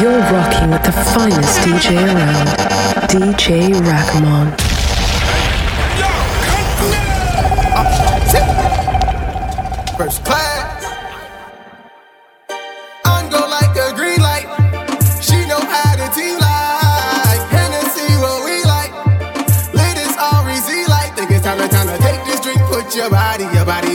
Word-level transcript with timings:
You're 0.00 0.18
rocking 0.18 0.70
with 0.70 0.82
the 0.82 0.92
finest 0.92 1.60
DJ 1.60 1.92
around, 1.92 2.48
DJ 3.10 3.74
Rakamon. 3.84 4.48
First 9.98 10.24
class. 10.24 10.84
On 13.04 13.28
go 13.28 13.40
like 13.46 13.76
a 13.76 13.92
green 13.94 14.20
light. 14.20 14.48
She 15.20 15.44
know 15.46 15.60
how 15.60 15.94
to 15.94 16.38
like. 16.40 17.42
What 18.22 18.44
we 18.46 18.64
like. 18.64 18.92
All 20.18 20.48
easy 20.48 20.86
like. 20.88 21.14
Think 21.14 21.30
it's 21.30 21.44
time 21.44 21.58
time 21.68 21.88
to 21.88 21.98
take 22.02 22.24
this 22.24 22.40
drink, 22.40 22.60
put 22.72 22.96
your 22.96 23.10
body, 23.10 23.44
your 23.52 23.66
body 23.66 23.89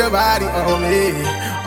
your 0.00 0.08
body 0.10 0.46
on 0.46 0.80
me, 0.80 1.12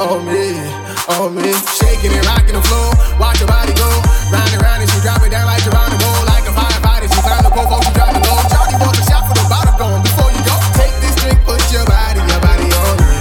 on 0.02 0.26
me, 0.26 0.58
on 1.06 1.36
me. 1.38 1.54
Shaking 1.78 2.18
and 2.18 2.26
rocking 2.26 2.58
the 2.58 2.64
floor, 2.66 2.90
watch 3.22 3.38
your 3.38 3.48
body 3.48 3.74
go 3.78 3.86
round 4.34 4.50
and 4.50 4.62
round 4.66 4.82
and 4.82 4.90
she 4.90 4.98
drop 5.06 5.22
it 5.22 5.30
down 5.30 5.46
like 5.46 5.62
she's 5.62 5.70
on 5.70 5.86
the 5.94 5.98
Geronimo, 6.02 6.26
like 6.34 6.42
a 6.50 6.54
firefighter. 6.58 7.14
She 7.14 7.22
found 7.22 7.46
the 7.46 7.54
pole 7.54 7.70
before 7.70 7.86
she 7.86 7.94
drop 7.94 8.10
it 8.10 8.26
low. 8.26 8.42
Johnny 8.50 8.74
wants 8.82 8.98
a 8.98 9.06
shot 9.06 9.30
for 9.30 9.38
the 9.38 9.46
bottle 9.46 9.78
going 9.78 10.02
before 10.02 10.34
you 10.34 10.42
go. 10.50 10.56
Take 10.74 10.98
this 10.98 11.14
drink, 11.22 11.46
put 11.46 11.62
your 11.70 11.86
body, 11.86 12.26
your 12.26 12.42
body 12.42 12.74
on 12.74 12.98
me. 13.06 13.14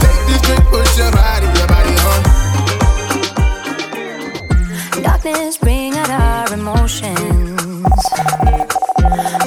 Take 0.00 0.22
this 0.32 0.40
drink, 0.48 0.64
put 0.72 0.88
your 0.96 1.12
body, 1.12 1.52
your 1.52 1.68
body 1.68 1.94
on. 2.08 2.20
Darkness 5.04 5.60
bring 5.60 5.92
out 6.00 6.08
our 6.08 6.48
emotions. 6.56 7.60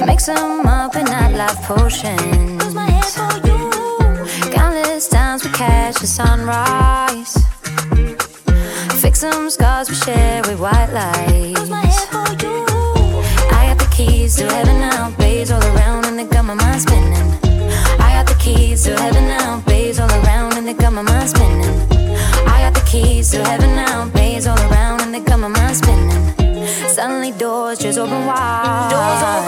Mix 0.06 0.30
them 0.30 0.70
up 0.70 0.94
in 0.94 1.04
not 1.10 1.34
life 1.34 1.58
potions. 1.66 2.46
Countless 3.16 3.45
sunrise. 6.16 7.36
Fix 9.02 9.20
some 9.20 9.50
scars 9.50 9.90
we 9.90 9.94
share 9.96 10.40
with 10.46 10.58
white 10.58 10.90
lights. 10.90 11.70
I 13.52 13.62
got 13.68 13.78
the 13.78 13.88
keys 13.94 14.36
to 14.36 14.44
heaven 14.48 14.80
now, 14.80 15.10
bays 15.18 15.50
all 15.50 15.62
around, 15.62 16.06
and 16.06 16.18
they 16.18 16.24
got 16.24 16.46
my 16.46 16.54
mind 16.54 16.80
spinning. 16.80 17.12
I 18.00 18.08
got 18.16 18.26
the 18.26 18.36
keys 18.40 18.84
to 18.84 18.98
heaven 18.98 19.26
now, 19.28 19.60
bays 19.66 20.00
all 20.00 20.10
around, 20.24 20.54
and 20.56 20.66
they 20.66 20.72
got 20.72 20.94
my 20.94 21.02
mind 21.02 21.28
spinning. 21.28 21.68
I 22.54 22.56
got 22.64 22.72
the 22.72 22.84
keys 22.90 23.30
to 23.32 23.44
heaven 23.44 23.76
now, 23.76 24.08
bays 24.08 24.46
all 24.46 24.58
around, 24.70 25.02
and 25.02 25.12
they 25.12 25.20
got 25.20 25.38
my 25.38 25.48
mind 25.48 25.76
spinning. 25.76 26.34
Suddenly 26.88 27.32
doors 27.32 27.78
just 27.78 27.98
open 27.98 28.24
wide. 28.24 28.88
Doors 28.90 29.22
open 29.22 29.45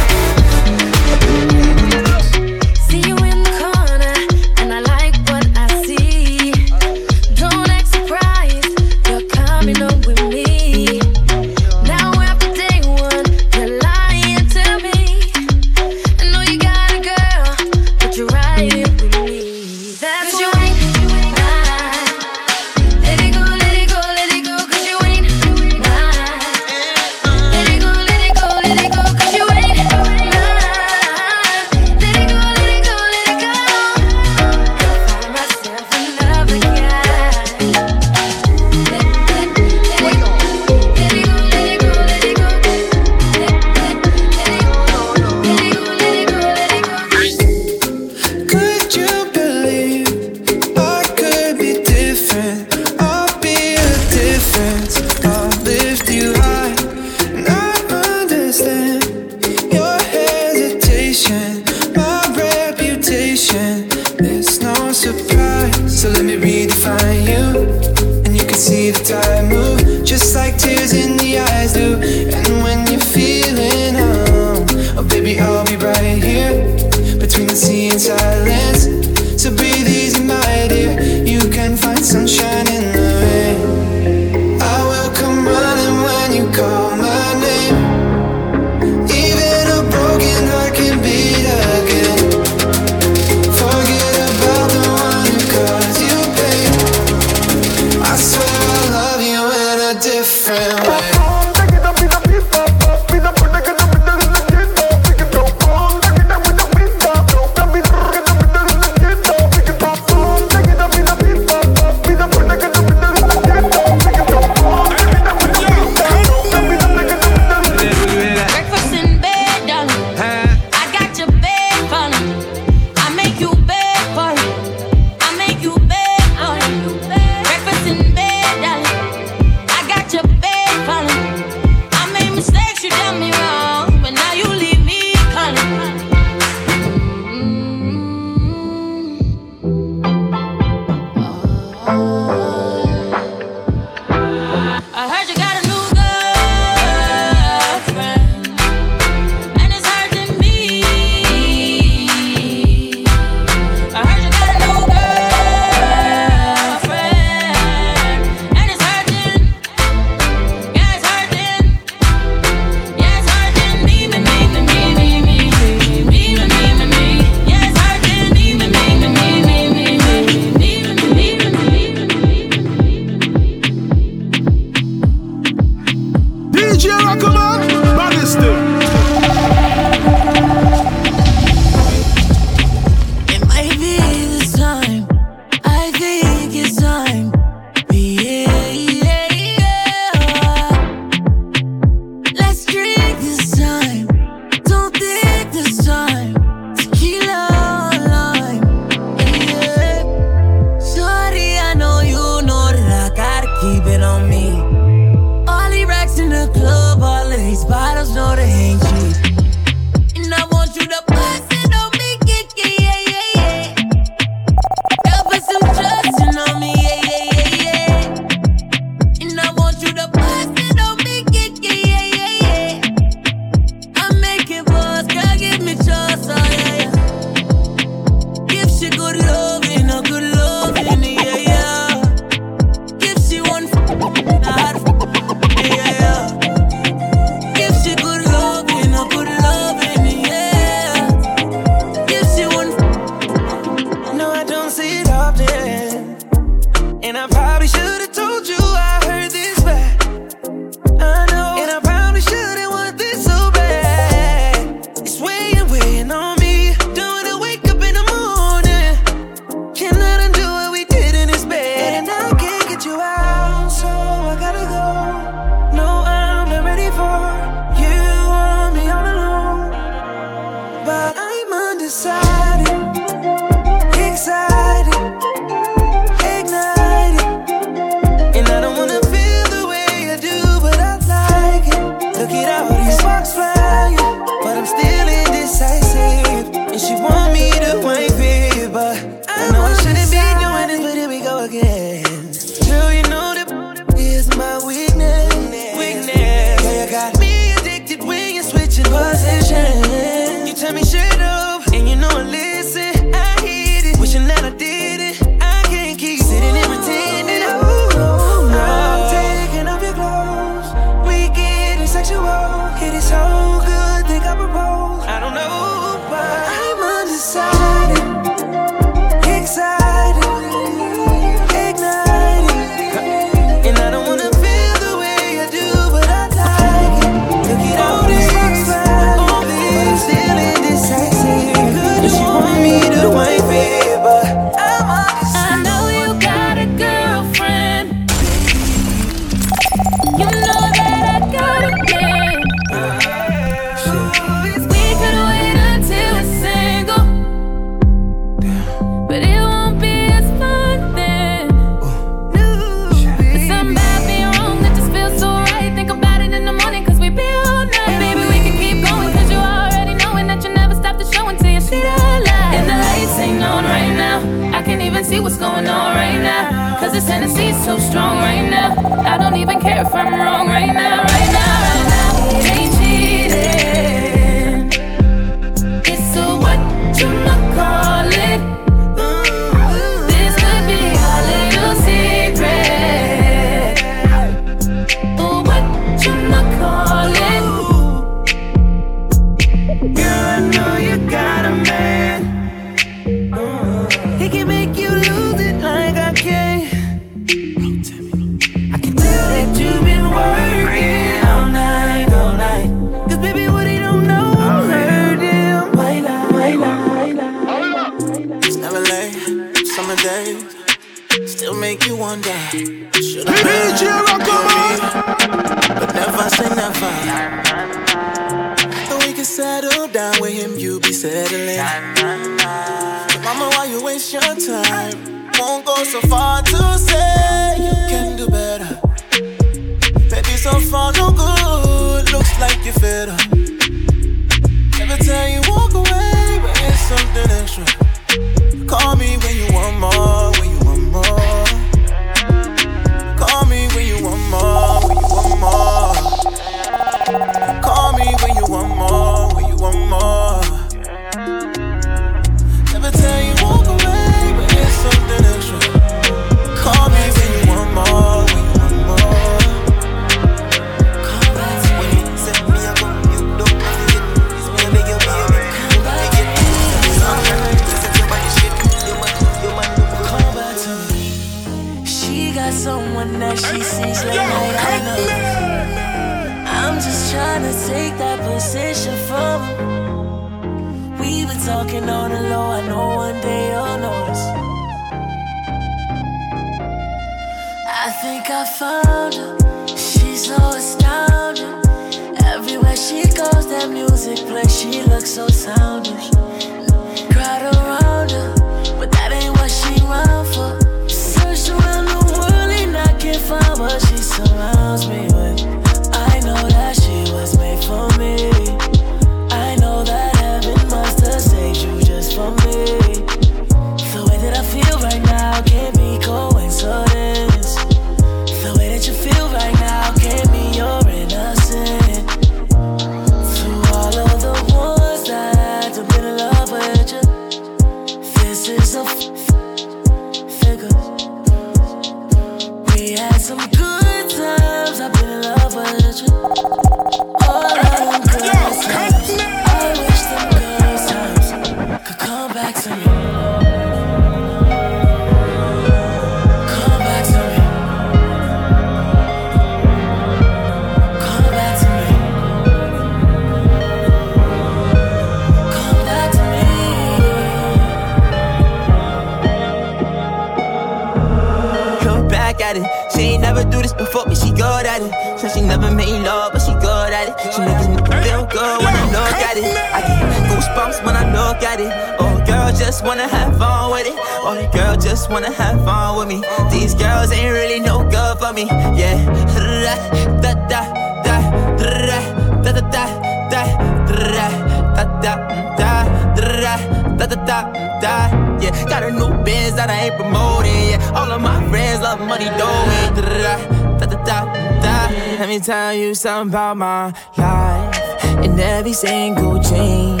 you 595.86 595.94
something 595.94 596.32
about 596.32 596.56
my 596.56 596.92
life. 597.16 598.04
And 598.24 598.38
every 598.40 598.72
single 598.72 599.40
chain, 599.42 600.00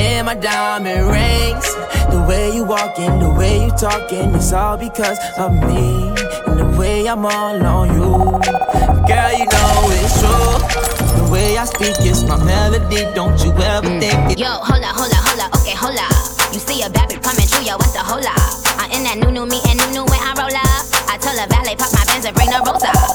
and 0.00 0.26
my 0.26 0.34
diamond 0.34 1.08
rings. 1.08 1.66
The 2.12 2.24
way 2.28 2.54
you 2.54 2.64
walking, 2.64 3.18
the 3.18 3.30
way 3.30 3.64
you 3.64 3.70
talking, 3.70 4.34
it's 4.34 4.52
all 4.52 4.76
because 4.76 5.18
of 5.38 5.52
me. 5.52 6.12
And 6.46 6.58
the 6.60 6.76
way 6.78 7.08
I'm 7.08 7.24
all 7.24 7.56
on 7.64 7.88
you. 7.94 8.12
Girl, 9.08 9.32
you 9.32 9.46
know 9.48 9.92
it's 9.96 10.20
true. 10.20 10.60
The 11.16 11.28
way 11.32 11.56
I 11.56 11.64
speak 11.64 11.96
is 12.04 12.24
my 12.24 12.36
melody. 12.44 13.02
Don't 13.14 13.38
you 13.42 13.52
ever 13.52 13.88
mm. 13.88 14.00
think 14.00 14.32
it. 14.32 14.38
Yo, 14.38 14.50
hold 14.50 14.84
up, 14.84 14.94
hold 14.94 15.12
up, 15.12 15.24
hold 15.24 15.40
up, 15.40 15.54
okay, 15.60 15.74
hold 15.74 15.96
up. 15.96 16.12
You 16.52 16.60
see 16.60 16.82
a 16.82 16.90
bad 16.90 17.08
bitch 17.08 17.22
coming 17.22 17.46
through, 17.46 17.64
yo, 17.64 17.76
what's 17.76 17.92
the 17.92 18.00
hold 18.00 18.26
up? 18.26 18.36
I'm 18.78 18.90
in 18.92 19.02
that 19.04 19.16
new 19.18 19.30
new 19.32 19.46
me 19.46 19.60
and 19.68 19.78
new 19.80 19.90
new 19.90 20.04
when 20.04 20.20
I 20.20 20.34
roll 20.36 20.52
up. 20.52 20.82
I 21.08 21.16
tell 21.18 21.34
a 21.34 21.46
valet, 21.48 21.76
pop 21.76 21.92
my 21.94 22.04
Benz 22.04 22.26
and 22.26 22.34
bring 22.36 22.50
the 22.50 22.60
rose 22.66 22.84
up. 22.84 23.13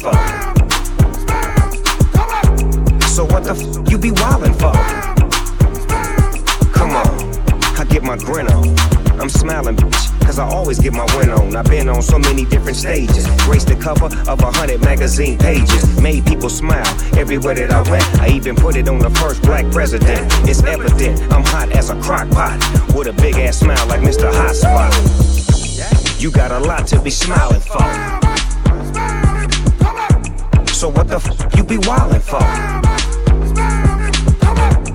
For. 0.00 0.12
So 3.06 3.24
what 3.24 3.44
the 3.44 3.52
f 3.52 3.90
you 3.90 3.98
be 3.98 4.10
wildin' 4.10 4.54
for? 4.56 4.72
Come 6.72 6.90
on, 6.90 7.12
I 7.78 7.84
get 7.84 8.02
my 8.02 8.16
grin 8.16 8.48
on. 8.48 8.68
I'm 9.20 9.28
smiling, 9.28 9.76
bitch, 9.76 10.20
cause 10.24 10.38
I 10.38 10.46
always 10.48 10.78
get 10.78 10.94
my 10.94 11.04
win 11.18 11.28
on. 11.28 11.54
I've 11.54 11.66
been 11.66 11.90
on 11.90 12.00
so 12.00 12.18
many 12.18 12.46
different 12.46 12.78
stages. 12.78 13.26
Graced 13.44 13.68
the 13.68 13.76
cover 13.76 14.06
of 14.30 14.40
a 14.40 14.50
hundred 14.50 14.80
magazine 14.80 15.36
pages. 15.36 15.84
Made 16.00 16.24
people 16.24 16.48
smile 16.48 16.88
everywhere 17.18 17.54
that 17.54 17.70
I 17.70 17.82
went. 17.90 18.04
I 18.20 18.28
even 18.28 18.56
put 18.56 18.76
it 18.76 18.88
on 18.88 19.00
the 19.00 19.10
first 19.10 19.42
black 19.42 19.70
president. 19.70 20.32
It's 20.48 20.62
evident 20.62 21.20
I'm 21.32 21.44
hot 21.44 21.72
as 21.72 21.90
a 21.90 22.00
crock 22.00 22.30
pot. 22.30 22.56
With 22.94 23.08
a 23.08 23.12
big 23.12 23.34
ass 23.36 23.58
smile 23.58 23.86
like 23.88 24.00
Mr. 24.00 24.32
Hot 24.32 24.56
Spot. 24.56 24.92
You 26.18 26.30
got 26.30 26.50
a 26.52 26.58
lot 26.58 26.86
to 26.88 27.00
be 27.00 27.10
smiling 27.10 27.60
for. 27.60 28.19
So 30.80 30.88
what 30.88 31.08
the 31.08 31.16
f 31.16 31.26
you 31.58 31.62
be 31.62 31.76
wildin' 31.76 32.22
for? 32.22 32.40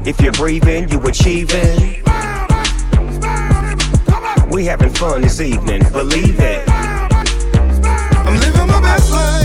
If 0.04 0.20
you're 0.20 0.32
breathing, 0.32 0.90
you 0.90 1.00
achieving. 1.02 2.02
We 4.50 4.66
having 4.66 4.90
fun 4.96 5.22
this 5.22 5.40
evening, 5.40 5.84
believe 5.92 6.40
it. 6.40 6.68
I'm 6.68 8.40
living 8.40 8.68
my 8.68 8.82
best 8.82 9.12
life. 9.12 9.45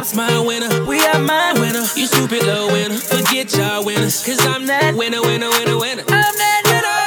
winner? 0.00 0.10
Big 0.10 0.16
my 0.16 0.40
winner. 0.40 0.84
We 0.84 1.00
are 1.00 1.18
my 1.18 1.52
winner. 1.54 1.84
You 1.94 2.06
stupid 2.06 2.42
little 2.44 2.68
winner. 2.68 2.96
Forget 2.96 3.54
y'all 3.56 3.84
winners. 3.84 4.24
Cause 4.24 4.44
I'm 4.46 4.66
that 4.66 4.94
winner, 4.94 5.20
winner, 5.22 5.50
winner, 5.50 5.78
winner. 5.78 6.02
I'm 6.08 6.34
that 6.36 6.62
winner. 6.64 7.00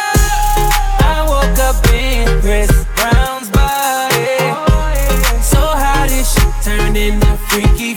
I 1.05 1.25
woke 1.27 1.59
up 1.59 1.85
in 1.93 2.41
Chris 2.41 2.69
Brown's 2.95 3.49
body. 3.49 4.37
So 5.41 5.59
how 5.59 6.05
this 6.07 6.33
shit 6.33 6.53
turned 6.63 6.97
into 6.97 7.37
Freaky 7.49 7.95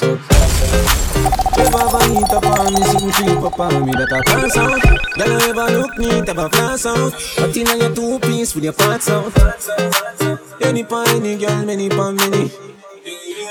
boss 0.00 0.02
up. 0.02 0.20
Ever 1.58 1.76
up 1.76 2.58
on 2.58 2.74
me, 2.74 2.82
sing 2.82 3.10
creep 3.12 3.42
up 3.42 3.60
on 3.60 3.84
me, 3.84 3.92
that 3.92 4.12
a 4.12 4.22
pass 4.24 4.56
out. 4.56 4.82
Girl, 5.16 5.28
you 5.28 5.50
ever 5.50 5.78
look 5.78 5.98
neat, 5.98 6.28
ever 6.28 6.48
flash 6.48 6.86
out. 6.86 7.12
But 7.36 7.56
in 7.56 7.80
your 7.80 7.94
two 7.94 8.18
piece 8.20 8.54
with 8.54 8.64
your 8.64 8.72
parts 8.72 9.08
out. 9.10 9.32
Any 10.62 10.84
pa 10.84 11.04
any 11.08 11.36
girl, 11.36 11.64
many 11.64 11.88
pa 11.88 12.12
many. 12.12 12.75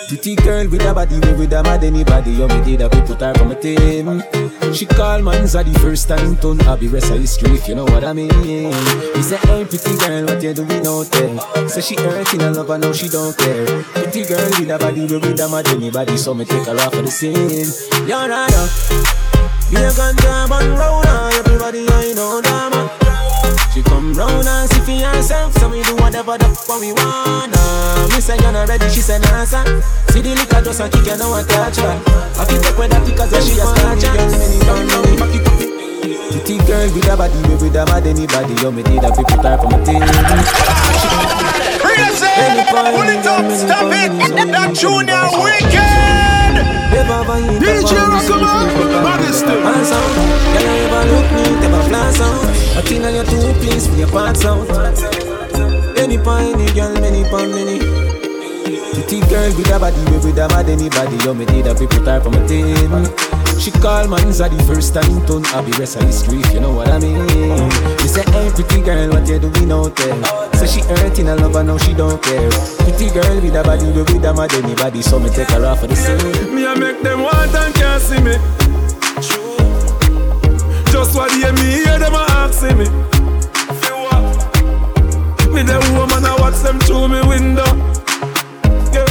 Pretty 0.07 0.35
girl 0.35 0.69
with 0.69 0.85
a 0.85 0.93
body, 0.93 1.19
we 1.19 1.33
with 1.33 1.53
a 1.53 1.63
mad 1.63 1.83
anybody. 1.83 2.31
You 2.31 2.47
me 2.47 2.61
did 2.63 2.81
a 2.81 2.89
we 2.89 3.01
put 3.01 3.21
her 3.21 3.33
from 3.33 3.51
a 3.51 3.55
team. 3.55 4.21
She 4.71 4.85
call 4.85 5.21
man's 5.21 5.53
the 5.53 5.79
first 5.81 6.07
time 6.07 6.37
turn 6.37 6.61
I 6.61 6.75
be 6.75 6.87
rest 6.87 7.11
of 7.11 7.19
history 7.19 7.55
if 7.55 7.67
you 7.67 7.73
know 7.73 7.85
what 7.85 8.03
I 8.03 8.13
mean. 8.13 8.29
He 8.29 9.23
said, 9.23 9.39
Hey 9.39 9.65
pretty 9.65 9.97
girl, 9.97 10.25
what 10.25 10.43
you 10.43 10.53
doing 10.53 10.85
out 10.85 11.09
there? 11.09 11.67
Say 11.69 11.81
she 11.81 11.95
hurting 11.95 12.41
a 12.41 12.51
love, 12.51 12.69
I 12.69 12.77
know 12.77 12.93
she 12.93 13.09
don't 13.09 13.35
care. 13.35 13.83
Pretty 13.93 14.25
girl 14.25 14.45
with 14.59 14.69
a 14.69 14.77
body, 14.77 15.05
we 15.07 15.17
with 15.17 15.39
a 15.39 15.49
mad 15.49 15.67
anybody. 15.69 16.17
So 16.17 16.35
me 16.35 16.45
take 16.45 16.67
her 16.67 16.77
off 16.77 16.93
for 16.93 17.01
the 17.01 17.09
scene. 17.09 17.65
You're 18.07 18.29
right 18.29 18.53
up. 18.53 18.69
Be 19.71 19.77
a 19.77 19.91
gun 19.91 20.15
job 20.17 20.51
and 20.51 20.69
roll 20.77 21.01
on 21.01 21.33
everybody 21.33 21.85
I 21.89 22.13
know 22.13 22.41
drama. 22.41 23.04
She 23.75 23.83
come 23.83 24.13
round 24.13 24.47
and 24.47 24.69
see 24.71 24.79
for 24.87 25.05
herself, 25.05 25.51
so 25.59 25.67
we 25.67 25.83
do 25.83 25.97
whatever 25.97 26.37
the 26.37 26.47
fuck 26.55 26.79
we 26.79 26.93
wanna. 26.95 28.07
Me 28.07 28.21
say 28.23 28.37
you're 28.39 28.53
not 28.53 28.69
ready, 28.69 28.87
she 28.87 29.01
say 29.01 29.19
nah 29.19 29.43
son. 29.43 29.83
See 30.15 30.21
the 30.21 30.31
liquor 30.31 30.63
just 30.63 30.79
a 30.79 30.87
kick, 30.87 31.03
you 31.03 31.17
know 31.17 31.27
what 31.27 31.43
touch 31.49 31.75
her. 31.83 31.91
I 32.39 32.47
keep 32.47 32.63
up 32.63 32.79
with 32.79 32.91
that 32.91 33.03
because 33.03 33.35
she 33.43 33.59
a 33.59 33.67
snatch 33.67 34.07
her. 34.07 34.15
Many 34.15 34.63
don't 34.63 34.87
know 34.87 35.03
me, 35.03 35.19
back 35.19 35.35
it 35.35 35.43
up. 35.43 35.59
Pretty 36.31 36.55
girl 36.63 36.87
with 36.87 37.03
a 37.03 37.17
body, 37.19 37.35
we 37.51 37.55
with 37.59 37.75
a 37.75 37.83
mad 37.91 38.07
anybody. 38.07 38.55
You 38.63 38.71
me 38.71 38.81
did 38.81 39.03
a 39.03 39.11
put 39.11 39.43
her 39.43 39.57
from 39.59 39.75
a 39.75 39.83
team. 39.83 39.99
Crazy! 41.83 42.31
Pull 42.71 43.11
it 43.11 43.27
up, 43.27 43.43
stop 43.59 43.91
it! 43.91 44.15
That 44.55 44.71
junior 44.71 45.27
wicked! 45.35 46.34
DJ 47.59 47.91
Rockaman, 47.95 49.03
thing. 49.03 49.61
Pass 49.63 49.91
out, 49.91 50.15
girl 50.53 50.63
you 50.63 50.85
ever 50.85 51.03
look 51.11 51.27
neat, 51.35 51.63
ever 51.65 51.83
flash 51.89 52.19
out. 52.19 52.77
A 52.77 52.81
thing 52.81 53.05
on 53.05 53.13
your 53.13 53.25
two 53.25 53.53
please 53.59 53.87
for 53.87 53.95
your 53.95 54.07
parts 54.07 54.45
out. 54.45 54.67
Any 55.97 56.17
any 56.53 56.71
girl, 56.73 56.93
many 56.99 57.23
pon 57.29 57.51
many. 57.51 57.79
Pretty 58.93 59.19
girl 59.29 59.51
with 59.55 59.71
a 59.71 59.79
body, 59.79 60.03
with 60.25 60.37
a 60.37 60.47
mad 60.49 60.69
anybody. 60.69 61.17
You 61.23 61.33
me 61.33 61.45
did 61.45 61.67
a 61.67 61.75
put 61.75 62.07
her 62.07 62.21
from 62.21 62.35
a 62.35 62.47
team. 62.47 63.44
She 63.59 63.71
call 63.71 64.07
man's 64.07 64.37
the 64.37 64.63
first 64.67 64.93
time 64.93 65.25
turn 65.25 65.45
I 65.47 65.61
be 65.61 65.71
rest 65.73 65.95
of 65.95 66.03
history 66.03 66.39
if 66.39 66.53
you 66.53 66.59
know 66.59 66.71
what 66.71 66.89
I 66.89 66.99
mean. 66.99 67.17
She 67.99 68.07
say, 68.07 68.23
hey 68.29 68.51
pretty 68.51 68.81
girl, 68.81 69.09
what 69.09 69.27
you 69.27 69.39
doing 69.39 69.71
out 69.71 69.95
there? 69.95 70.23
Say 70.53 70.67
she 70.67 70.81
hurting 70.81 71.27
a 71.29 71.35
lover, 71.35 71.63
now 71.63 71.77
she 71.77 71.93
don't 71.93 72.21
care. 72.21 72.49
Pretty 72.85 73.09
girl 73.09 73.41
with 73.41 73.55
a 73.55 73.63
body, 73.63 73.85
we 73.91 74.01
with 74.03 74.23
a 74.23 74.33
mad 74.33 74.53
anybody, 74.53 75.01
so 75.01 75.19
me 75.19 75.29
take 75.29 75.49
her 75.49 75.65
off 75.65 75.79
for 75.79 75.87
the 75.87 75.95
scene. 75.95 76.53
Me 76.53 76.67
I 76.67 76.75
make 76.75 77.01
them 77.01 77.21
want 77.23 77.55
and 77.55 77.73
can't 77.73 78.01
see 78.01 78.21
me. 78.21 78.37
Just 80.91 81.15
what 81.15 81.31
you 81.33 81.41
hear 81.41 81.53
me 81.53 81.83
hear 81.83 81.99
them 81.99 82.13
asking 82.13 82.77
me. 82.77 82.85
Me 85.51 85.63
the 85.63 85.79
woman 85.97 86.23
I 86.25 86.35
watch 86.39 86.59
them 86.61 86.79
through 86.79 87.07
me 87.07 87.21
window. 87.27 87.65
Yeah. 88.93 89.07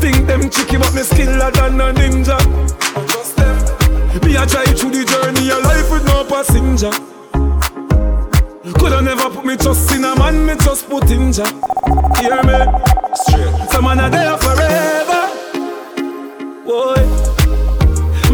Think 0.00 0.26
them 0.26 0.48
tricky 0.50 0.76
but 0.78 0.92
me 0.94 1.02
skiller 1.02 1.52
than 1.52 1.80
a 1.80 1.92
ninja. 1.92 2.36
Me 4.26 4.36
I 4.36 4.44
try 4.44 4.64
through 4.64 4.90
the 4.90 5.04
journey 5.04 5.50
of 5.52 5.62
life 5.62 5.88
with 5.88 6.04
no 6.04 6.24
passenger. 6.24 6.90
Coulda 8.76 9.00
never 9.00 9.30
put 9.30 9.44
me 9.44 9.56
trust 9.56 9.94
in 9.94 10.04
a 10.04 10.16
man, 10.18 10.44
me 10.44 10.54
just 10.56 10.88
put 10.90 11.08
in 11.12 11.32
Jah. 11.32 11.46
Hear 12.18 12.42
me? 12.42 12.58
Straight. 13.14 13.70
Some 13.70 13.84
man 13.84 14.00
are 14.00 14.10
there 14.10 14.36
forever. 14.38 15.22
Boy, 16.66 17.06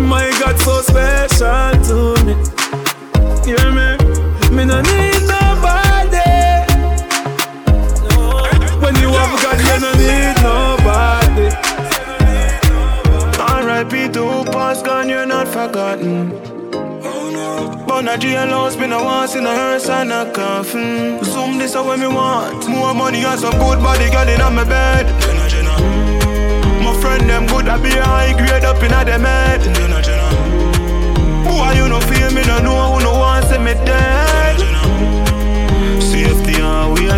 my 0.01 0.33
God 0.41 0.59
so 0.61 0.81
special 0.81 1.73
to 1.89 2.17
me. 2.25 2.35
Hear 3.45 3.69
me? 3.77 3.89
Me 4.57 4.65
no 4.65 4.81
need 4.81 5.23
nobody. 5.29 6.33
When 8.81 8.95
you 8.97 9.11
have 9.13 9.43
God, 9.43 9.59
you 9.61 9.79
no 9.85 9.93
need 10.01 10.42
Past 14.45 14.85
gone, 14.85 15.09
you're 15.09 15.27
not 15.27 15.47
forgotten. 15.47 16.31
But 17.87 18.07
a 18.07 18.17
jailhouse, 18.19 18.79
been 18.79 18.93
a 18.93 19.03
once 19.03 19.35
in 19.35 19.45
a 19.45 19.55
hearse 19.55 19.89
and 19.89 20.11
a 20.11 20.31
coffin. 20.33 21.23
Zoom 21.25 21.59
this 21.59 21.75
away 21.75 21.97
me 21.97 22.07
want. 22.07 22.67
More 22.69 22.95
money 22.95 23.23
and 23.25 23.39
some 23.39 23.53
good 23.59 23.79
body 23.83 24.11
girl 24.11 24.29
in 24.29 24.41
on 24.41 24.55
my 24.55 24.65
bed. 24.65 25.07
Jenna, 25.21 25.49
Jenna. 25.49 25.75
My 26.83 26.93
friend 27.01 27.29
them 27.29 27.47
good, 27.47 27.69
I 27.69 27.77
be 27.83 27.91
high 27.91 28.33
grade 28.37 28.65
up 28.65 28.83
in 28.83 28.93
a 28.93 29.05
them 29.05 29.23
head. 29.23 29.61
Jenna, 29.63 30.01
Jenna. 30.03 30.29
Boy, 31.45 31.73
you 31.77 31.89
no 31.89 32.01
feel 32.01 32.31
me, 32.33 32.43
no 32.47 32.59
know 32.61 32.95
who 32.95 33.05
no 33.05 33.13
want 33.13 33.45
see 33.47 33.59
me 33.59 33.75
dead. 33.85 34.59
Jenna, 34.59 34.83
Jenna. 34.83 35.22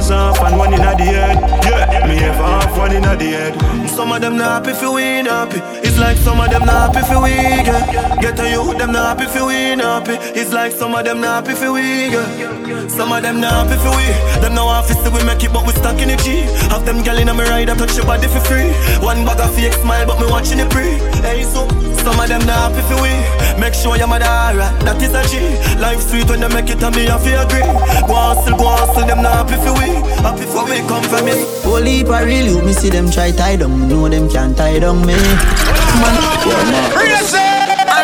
Safety 0.04 0.20
off 0.20 0.40
and 0.42 0.58
one 0.58 0.74
in 0.74 0.80
the 0.80 1.04
head. 1.04 1.64
Yeah, 1.64 2.06
me 2.06 2.16
have 2.16 2.36
half 2.36 2.76
one 2.76 2.92
in 2.92 3.02
the 3.02 3.16
head. 3.16 3.88
Some 3.88 4.12
of 4.12 4.20
them 4.20 4.36
not 4.36 4.66
happy 4.66 4.76
if 4.76 4.82
we 4.82 5.02
ain't 5.02 5.28
happy. 5.28 5.60
It's 5.80 5.98
like 5.98 6.18
some 6.18 6.40
of 6.40 6.50
them 6.50 6.66
not 6.66 6.94
happy 6.94 7.00
if 7.00 7.22
we 7.22 7.32
get. 7.64 8.20
Get 8.20 8.40
a 8.40 8.50
youth, 8.50 8.76
them 8.76 8.92
not 8.92 9.18
happy 9.18 9.24
if 9.24 9.46
we 9.46 9.54
ain't 9.54 9.80
happy. 9.80 10.16
It's 10.38 10.52
like 10.52 10.72
some 10.72 10.94
of 10.94 11.04
them 11.04 11.20
not 11.20 11.46
happy 11.46 11.52
if 11.56 11.72
we 11.72 12.10
get. 12.12 12.90
Some 12.90 13.12
of 13.12 13.22
them 13.22 13.40
not 13.40 13.66
happy 13.66 13.80
if 13.80 13.96
we. 13.96 14.40
Them 14.42 14.54
no 14.54 14.66
office 14.66 15.00
we 15.08 15.24
make 15.24 15.42
it, 15.42 15.52
but 15.52 15.66
we 15.66 15.72
stuck 15.72 16.00
in 16.00 16.08
the 16.08 16.16
G. 16.16 16.42
Have 16.68 16.84
them 16.84 17.02
gal 17.02 17.18
in 17.18 17.28
a 17.28 17.34
me 17.34 17.44
ride, 17.44 17.70
I 17.70 17.74
touch 17.74 17.96
your 17.96 18.04
body 18.04 18.28
for 18.28 18.40
free. 18.40 18.68
One 19.00 19.24
bag 19.24 19.40
of 19.40 19.54
fake 19.54 19.72
smile, 19.72 20.06
but 20.06 20.20
me 20.20 20.26
watching 20.28 20.58
it 20.58 20.68
pre. 20.68 21.00
Hey, 21.24 21.44
so 21.44 21.68
some 22.04 22.20
of 22.20 22.28
them 22.28 22.44
not 22.44 22.74
happy 22.74 22.84
if 22.84 22.90
we. 23.00 23.14
Make 23.60 23.72
sure 23.72 23.96
your 23.96 24.08
mother 24.08 24.26
alright, 24.26 24.74
that 24.84 25.00
is 25.00 25.14
a 25.14 25.22
G. 25.30 25.40
Life 25.80 26.02
sweet 26.02 26.28
when 26.28 26.40
they 26.40 26.48
make 26.48 26.68
it, 26.68 26.82
and 26.82 26.94
me 26.94 27.06
have 27.06 27.22
to 27.24 27.32
agree. 27.46 27.64
Go 28.04 28.14
hustle, 28.14 28.58
go 28.58 28.68
hustle, 28.68 29.06
them 29.06 29.22
not 29.22 29.48
happy 29.48 29.54
if 29.54 29.64
we. 29.78 29.93
Happy 30.22 30.44
for 30.44 30.64
we 30.64 30.78
come 30.88 31.04
from 31.04 31.28
it. 31.28 31.44
Holy 31.62 32.04
I 32.04 32.22
real 32.24 32.46
you, 32.46 32.62
me 32.62 32.72
see 32.72 32.90
them 32.90 33.10
try 33.10 33.30
tie 33.30 33.56
down, 33.56 33.88
know 33.88 34.08
them 34.08 34.28
can't 34.28 34.56
tie 34.56 34.78
down 34.78 35.00
me. 35.06 35.14
Man, 35.14 36.14
yeah, 36.46 36.64
man. 36.70 36.90
Crazy! 36.92 37.38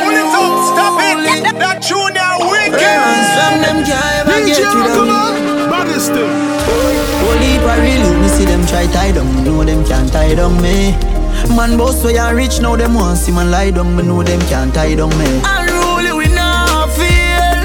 Pull 0.00 0.16
it 0.16 0.30
up, 0.30 0.54
stop 0.70 1.00
it! 1.00 1.18
That 1.58 1.82
junior 1.82 2.32
wicked! 2.46 2.80
Some 3.36 3.58
them 3.62 3.84
can't 3.84 4.28
ever 4.28 4.38
get 4.46 4.58
rid 4.58 4.66
of 4.66 4.74
me. 4.74 5.10
Rockaman, 5.10 5.70
baddest 5.70 6.12
thing. 6.12 6.30
Holy 7.20 7.58
I 7.58 7.76
real 7.82 8.02
you, 8.06 8.14
me 8.20 8.28
see 8.28 8.44
them 8.44 8.64
try 8.66 8.86
tie 8.86 9.12
down, 9.12 9.44
know 9.44 9.62
them 9.64 9.84
can't 9.84 10.10
tie 10.12 10.34
down 10.34 10.60
me. 10.62 10.96
Man, 11.56 11.76
boss 11.78 12.04
way 12.04 12.18
I 12.18 12.30
rich 12.30 12.60
now, 12.60 12.76
them 12.76 12.94
want 12.94 13.18
see 13.18 13.32
man 13.32 13.50
lie 13.50 13.70
down, 13.70 13.96
me 13.96 14.02
know 14.02 14.22
them 14.22 14.40
can't 14.48 14.72
tie 14.74 14.94
down 14.94 15.10
me. 15.18 15.40
Unruly 15.44 16.12
we 16.12 16.28
not 16.34 16.90
feel. 16.94 17.64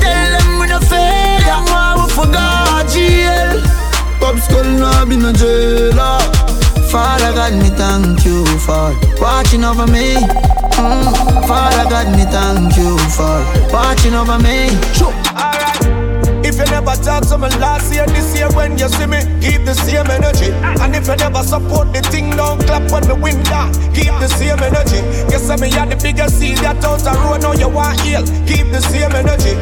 Tell 0.00 0.30
them 0.38 0.58
we 0.60 0.66
no 0.66 0.78
fail, 0.80 1.40
them 1.44 1.64
want 1.66 2.00
we 2.02 2.08
forgot 2.14 2.34
jail. 2.34 2.55
Pop 4.26 4.38
skull 4.38 4.64
now 4.64 5.04
be 5.04 5.16
no 5.16 5.32
jailer. 5.32 6.18
Father 6.90 7.30
God, 7.30 7.52
me 7.62 7.70
thank 7.78 8.24
you 8.24 8.44
for 8.58 8.90
watching 9.22 9.62
over 9.62 9.86
me. 9.86 10.18
Mm. 10.74 11.46
Father 11.46 11.88
God, 11.88 12.10
me 12.10 12.24
thank 12.34 12.76
you 12.76 12.98
for 13.14 13.38
watching 13.70 14.14
over 14.14 14.36
me. 14.42 14.66
If 16.42 16.58
you 16.58 16.64
never 16.74 16.96
talk 17.06 17.22
to 17.28 17.38
me 17.38 17.46
last 17.62 17.94
year, 17.94 18.04
this 18.06 18.34
year 18.34 18.50
when 18.50 18.76
you 18.76 18.88
see 18.88 19.06
me, 19.06 19.22
keep 19.40 19.64
the 19.64 19.74
same 19.74 20.10
energy. 20.10 20.50
And 20.82 20.96
if 20.96 21.06
you 21.06 21.14
never 21.14 21.44
support 21.44 21.92
the 21.92 22.02
thing, 22.10 22.30
don't 22.30 22.58
clap 22.66 22.90
when 22.90 23.06
the 23.06 23.14
win 23.14 23.40
down. 23.44 23.72
Keep 23.94 24.18
the 24.18 24.26
same 24.26 24.58
energy. 24.58 25.06
You 25.30 25.38
say 25.38 25.54
me 25.54 25.70
are 25.78 25.86
the 25.86 25.94
biggest 26.02 26.40
seed 26.40 26.58
that 26.66 26.82
out 26.82 26.98
the 26.98 27.12
road, 27.22 27.42
now 27.42 27.52
you 27.52 27.68
want 27.68 28.00
heal. 28.00 28.26
Keep 28.50 28.74
the 28.74 28.80
same 28.90 29.14
energy. 29.14 29.54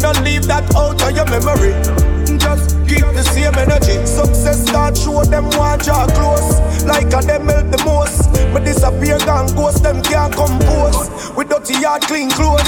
Don't 0.00 0.24
leave 0.24 0.46
that 0.46 0.74
out 0.74 1.02
of 1.04 1.12
your 1.14 1.28
memory. 1.28 1.76
Just 2.38 2.75
keep 2.96 3.12
the 3.12 3.22
same 3.22 3.54
energy. 3.54 4.00
Success 4.06 4.64
start 4.64 4.96
show 4.96 5.22
them 5.24 5.44
want 5.56 5.84
draw 5.84 6.06
close. 6.16 6.84
Like 6.84 7.12
a 7.12 7.20
them 7.20 7.46
help 7.46 7.68
the 7.70 7.80
most. 7.84 8.32
But 8.52 8.64
disappear 8.64 9.18
gone 9.20 9.52
ghost, 9.54 9.82
them 9.82 10.02
can't 10.02 10.32
compose. 10.32 11.30
With 11.36 11.48
dirty 11.48 11.76
yard, 11.80 12.02
clean 12.02 12.30
clothes. 12.30 12.64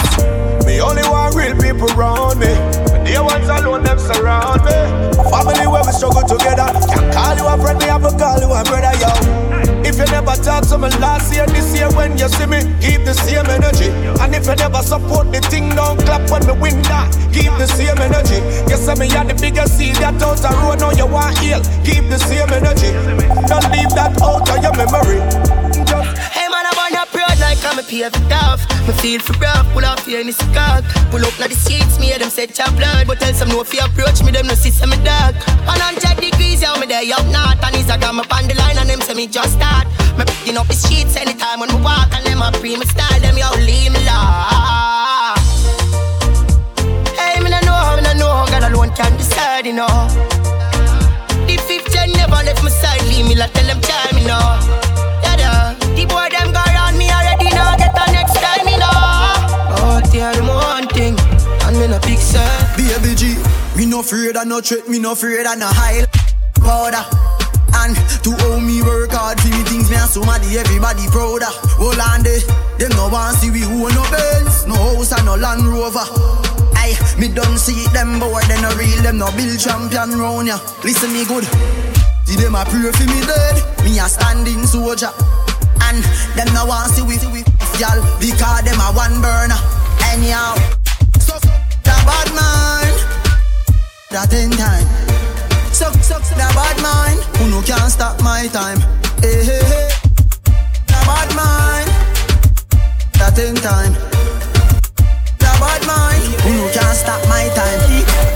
Me 0.67 0.81
only 0.81 1.03
want 1.09 1.35
real 1.35 1.57
people 1.57 1.89
around 1.97 2.39
me. 2.39 2.53
But 2.93 3.05
the 3.09 3.17
ones 3.25 3.49
alone, 3.49 3.83
them 3.85 3.99
surround 3.99 4.65
me. 4.69 4.77
Family 5.33 5.67
where 5.67 5.85
we 5.85 5.93
struggle 5.93 6.27
together. 6.29 6.69
Can't 6.93 7.09
call 7.15 7.37
you 7.37 7.47
a 7.49 7.55
friend, 7.57 7.79
me 7.79 7.87
have 7.89 8.05
to 8.05 8.13
call 8.17 8.39
you 8.39 8.53
a 8.53 8.61
brother, 8.65 8.95
yo. 9.01 9.58
If 9.99 10.07
you 10.07 10.15
never 10.15 10.39
talk 10.47 10.63
to 10.69 10.79
me 10.79 10.87
last 11.03 11.35
year, 11.35 11.45
this 11.47 11.75
year 11.75 11.91
when 11.91 12.17
you 12.17 12.29
see 12.29 12.47
me, 12.47 12.63
keep 12.79 13.03
the 13.03 13.11
same 13.19 13.51
energy. 13.51 13.91
And 14.23 14.31
if 14.31 14.47
you 14.47 14.55
never 14.55 14.79
support 14.79 15.33
the 15.35 15.41
thing, 15.51 15.75
don't 15.75 15.99
clap 16.07 16.31
when 16.31 16.47
me 16.47 16.55
win 16.55 16.79
that. 16.87 17.11
Keep 17.35 17.59
the 17.59 17.67
same 17.67 17.99
energy. 17.99 18.39
You 18.71 18.79
say 18.79 18.95
me 18.95 19.11
are 19.19 19.27
the 19.27 19.35
biggest 19.35 19.75
seed 19.77 19.97
that 19.99 20.23
out 20.23 20.39
the 20.39 20.55
road, 20.63 20.79
now 20.79 20.95
you 20.95 21.11
want 21.11 21.37
heal. 21.43 21.59
Keep 21.83 22.15
the 22.15 22.19
same 22.31 22.47
energy. 22.47 22.95
Don't 23.51 23.67
leave 23.75 23.91
that 23.99 24.15
out 24.23 24.47
of 24.47 24.63
your 24.63 24.71
memory. 24.79 25.19
Just 25.83 25.98
like 27.59 27.73
I'm 27.73 27.79
a 27.79 27.83
pave 27.83 28.07
it 28.07 28.33
off. 28.33 28.61
Me 28.87 28.93
feel 28.95 29.21
for 29.21 29.33
rough, 29.39 29.67
pull 29.73 29.85
off 29.85 30.05
the 30.05 30.15
cock. 30.55 30.85
Pull 31.11 31.25
up 31.25 31.39
like 31.39 31.51
the 31.51 31.57
seats, 31.57 31.99
me 31.99 32.07
hear 32.07 32.19
them 32.19 32.31
set 32.31 32.57
your 32.59 32.71
blood. 32.77 33.07
But 33.07 33.21
tell 33.21 33.33
some 33.35 33.49
no 33.49 33.65
you 33.65 33.81
approach 33.81 34.23
me, 34.23 34.31
them 34.31 34.47
no 34.47 34.55
see 34.55 34.71
some 34.71 34.91
me 34.91 34.97
dark. 35.05 35.35
100 35.67 36.21
degrees, 36.21 36.63
yeah, 36.63 36.79
me 36.79 36.87
there 36.87 37.03
up 37.15 37.25
north. 37.27 37.59
And 37.63 37.75
Instagram 37.75 38.21
up 38.21 38.33
on 38.33 38.49
the 38.49 38.55
line 38.55 38.79
and 38.79 38.89
them 38.89 39.01
say 39.01 39.15
me 39.15 39.27
just 39.27 39.55
start. 39.55 39.87
Me 40.17 40.25
picking 40.25 40.57
up 40.57 40.67
the 40.67 40.75
sheets 40.75 41.17
anytime 41.17 41.61
when 41.61 41.71
we 41.75 41.81
walk 41.83 42.13
and 42.15 42.25
them 42.27 42.43
a 42.43 42.53
pre 42.53 42.77
me 42.77 42.87
style, 42.87 43.21
them 43.21 43.37
yo 43.37 43.51
leave 43.67 43.93
me 43.93 44.01
law. 44.07 45.35
Hey, 47.19 47.41
me 47.41 47.51
no 47.51 47.59
know, 47.67 47.97
me 47.97 48.03
no 48.03 48.13
know, 48.15 48.47
God 48.51 48.65
alone 48.71 48.91
can 48.95 49.17
decide, 49.17 49.67
you 49.67 49.75
know. 49.75 50.09
The 51.47 51.57
fifth 51.67 51.93
gen 51.93 52.13
never 52.13 52.39
left 52.45 52.63
my 52.63 52.71
side, 52.71 53.03
leave 53.09 53.27
me 53.27 53.35
like 53.35 53.53
tell 53.53 53.67
them 53.67 53.81
time, 53.81 54.19
you 54.19 54.27
know. 54.27 54.88
Yeah, 63.99 64.31
of 64.43 64.47
no 64.47 64.61
threat, 64.61 64.87
me 64.87 65.01
no 65.01 65.11
afraid 65.11 65.43
of 65.43 65.59
no 65.59 65.67
high 65.67 66.07
powder. 66.63 67.03
And 67.83 67.99
to 68.23 68.31
owe 68.47 68.63
me 68.63 68.79
work 68.79 69.11
hard 69.11 69.43
for 69.43 69.51
me 69.51 69.67
things, 69.67 69.91
me 69.91 69.99
and 69.99 70.07
somebody, 70.07 70.55
everybody 70.55 71.03
prouder. 71.11 71.51
Hold 71.83 71.99
on 71.99 72.23
there, 72.23 72.39
them 72.79 72.95
no 72.95 73.11
want 73.11 73.43
see 73.43 73.51
we 73.51 73.67
who 73.67 73.91
no 73.91 74.07
Benz, 74.07 74.71
no 74.71 74.79
house 74.79 75.11
and 75.11 75.27
no 75.27 75.35
Land 75.35 75.67
Rover. 75.67 76.07
Aye, 76.79 76.95
me 77.19 77.27
don't 77.27 77.59
see 77.59 77.91
them 77.91 78.23
boy, 78.23 78.39
they 78.47 78.63
no 78.63 78.71
real, 78.79 79.03
them 79.03 79.19
no 79.19 79.35
build 79.35 79.59
champion 79.59 80.15
round 80.15 80.47
ya. 80.47 80.63
Listen 80.87 81.11
me 81.11 81.27
good, 81.27 81.43
see 82.23 82.39
them 82.39 82.55
a 82.55 82.63
pray 82.71 82.95
for 82.95 83.03
me 83.03 83.19
dead, 83.27 83.59
me 83.83 83.99
a 83.99 84.07
standing 84.07 84.63
soldier. 84.63 85.11
And 85.91 85.99
them 86.39 86.47
no 86.55 86.71
want 86.71 86.95
see 86.95 87.03
we, 87.03 87.19
we, 87.35 87.43
y'all, 87.83 87.99
because 88.23 88.63
them 88.63 88.79
a 88.79 88.95
one 88.95 89.19
burner. 89.19 89.59
Anyhow, 90.07 90.55
so 91.19 91.35
the 91.83 91.95
bad 92.07 92.31
man, 92.31 92.78
that 94.11 94.33
in 94.33 94.51
time. 94.51 94.87
Suck, 95.73 95.95
suck, 96.01 96.23
the 96.33 96.49
bad 96.57 96.77
mind, 96.81 97.21
who 97.37 97.51
no 97.51 97.61
can't 97.63 97.91
stop 97.93 98.21
my 98.23 98.49
time. 98.49 98.79
Eh, 99.23 99.29
eh, 99.29 99.29
eh. 99.29 99.37
Hey, 99.37 99.45
hey, 99.45 99.63
hey. 99.69 99.89
The 100.89 100.99
bad 101.05 101.29
mind, 101.37 101.89
that 103.21 103.37
in 103.37 103.55
time. 103.61 103.93
The 105.39 105.51
bad 105.61 105.83
mind, 105.85 106.25
who 106.41 106.51
no 106.57 106.67
can't 106.73 106.97
stop 106.97 107.21
my 107.29 107.49
time. 107.53 107.81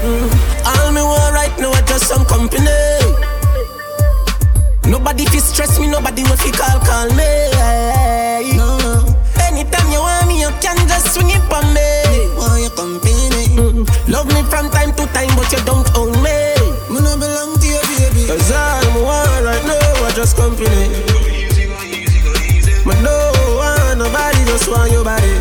Mm. 0.05 0.29
All 0.69 0.93
me 0.93 1.03
want 1.03 1.35
right 1.35 1.55
now 1.59 1.73
is 1.73 1.89
just 1.89 2.09
some 2.09 2.25
company. 2.27 2.69
Nobody 4.85 5.25
fi 5.27 5.39
stress 5.39 5.79
me, 5.81 5.87
nobody 5.89 6.23
will 6.23 6.37
fi 6.37 6.51
call 6.53 6.81
call 6.85 7.09
me. 7.17 7.53
Can 10.61 10.77
just 10.89 11.15
swing 11.15 11.31
it 11.31 11.43
on 11.53 11.65
me. 11.73 11.89
Want 12.37 12.61
your 12.61 12.71
company? 12.75 13.47
Mm. 13.57 13.87
Love 14.11 14.27
me 14.29 14.43
from 14.51 14.71
time 14.71 14.93
to 14.97 15.07
time, 15.13 15.31
but 15.37 15.51
you 15.53 15.61
don't 15.65 15.87
own 15.97 16.13
me. 16.23 16.37
Me 16.91 16.99
no 17.01 17.17
belong 17.17 17.57
to 17.59 17.67
you, 17.67 17.81
baby. 17.97 18.27
Cause 18.27 18.51
all 18.53 18.83
me 18.95 19.03
want 19.03 19.45
right 19.45 19.65
now 19.65 20.07
is 20.07 20.15
just 20.15 20.37
company. 20.37 20.89
Me 22.85 22.95
no 23.03 23.15
want 23.57 23.99
nobody, 23.99 24.43
just 24.45 24.69
want 24.69 24.91
your 24.91 25.05
body. 25.05 25.33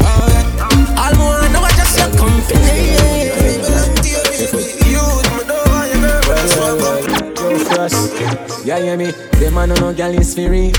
Oh, 0.00 0.26
yeah. 0.32 1.02
All 1.02 1.12
me 1.14 1.24
want 1.24 1.52
now 1.52 1.64
is 1.66 1.76
just 1.76 1.98
your 1.98 2.10
company. 2.16 2.96
Me 3.38 3.54
belong 3.62 3.94
to 4.02 4.08
you, 4.08 4.22
baby. 4.32 4.62
You, 4.88 5.04
me 5.36 5.42
no 5.46 5.56
want 5.68 5.88
your 5.92 6.00
girl, 6.02 6.40
just 6.42 6.56
want 6.58 7.06
company. 7.06 7.34
Joe 7.38 7.58
Frost, 7.64 8.64
yeah, 8.64 8.78
hear 8.78 8.96
me? 8.96 9.10
Them 9.38 9.54
man 9.54 9.68
no 9.70 9.92
gal 9.92 10.12
is 10.14 10.34
free. 10.34 10.72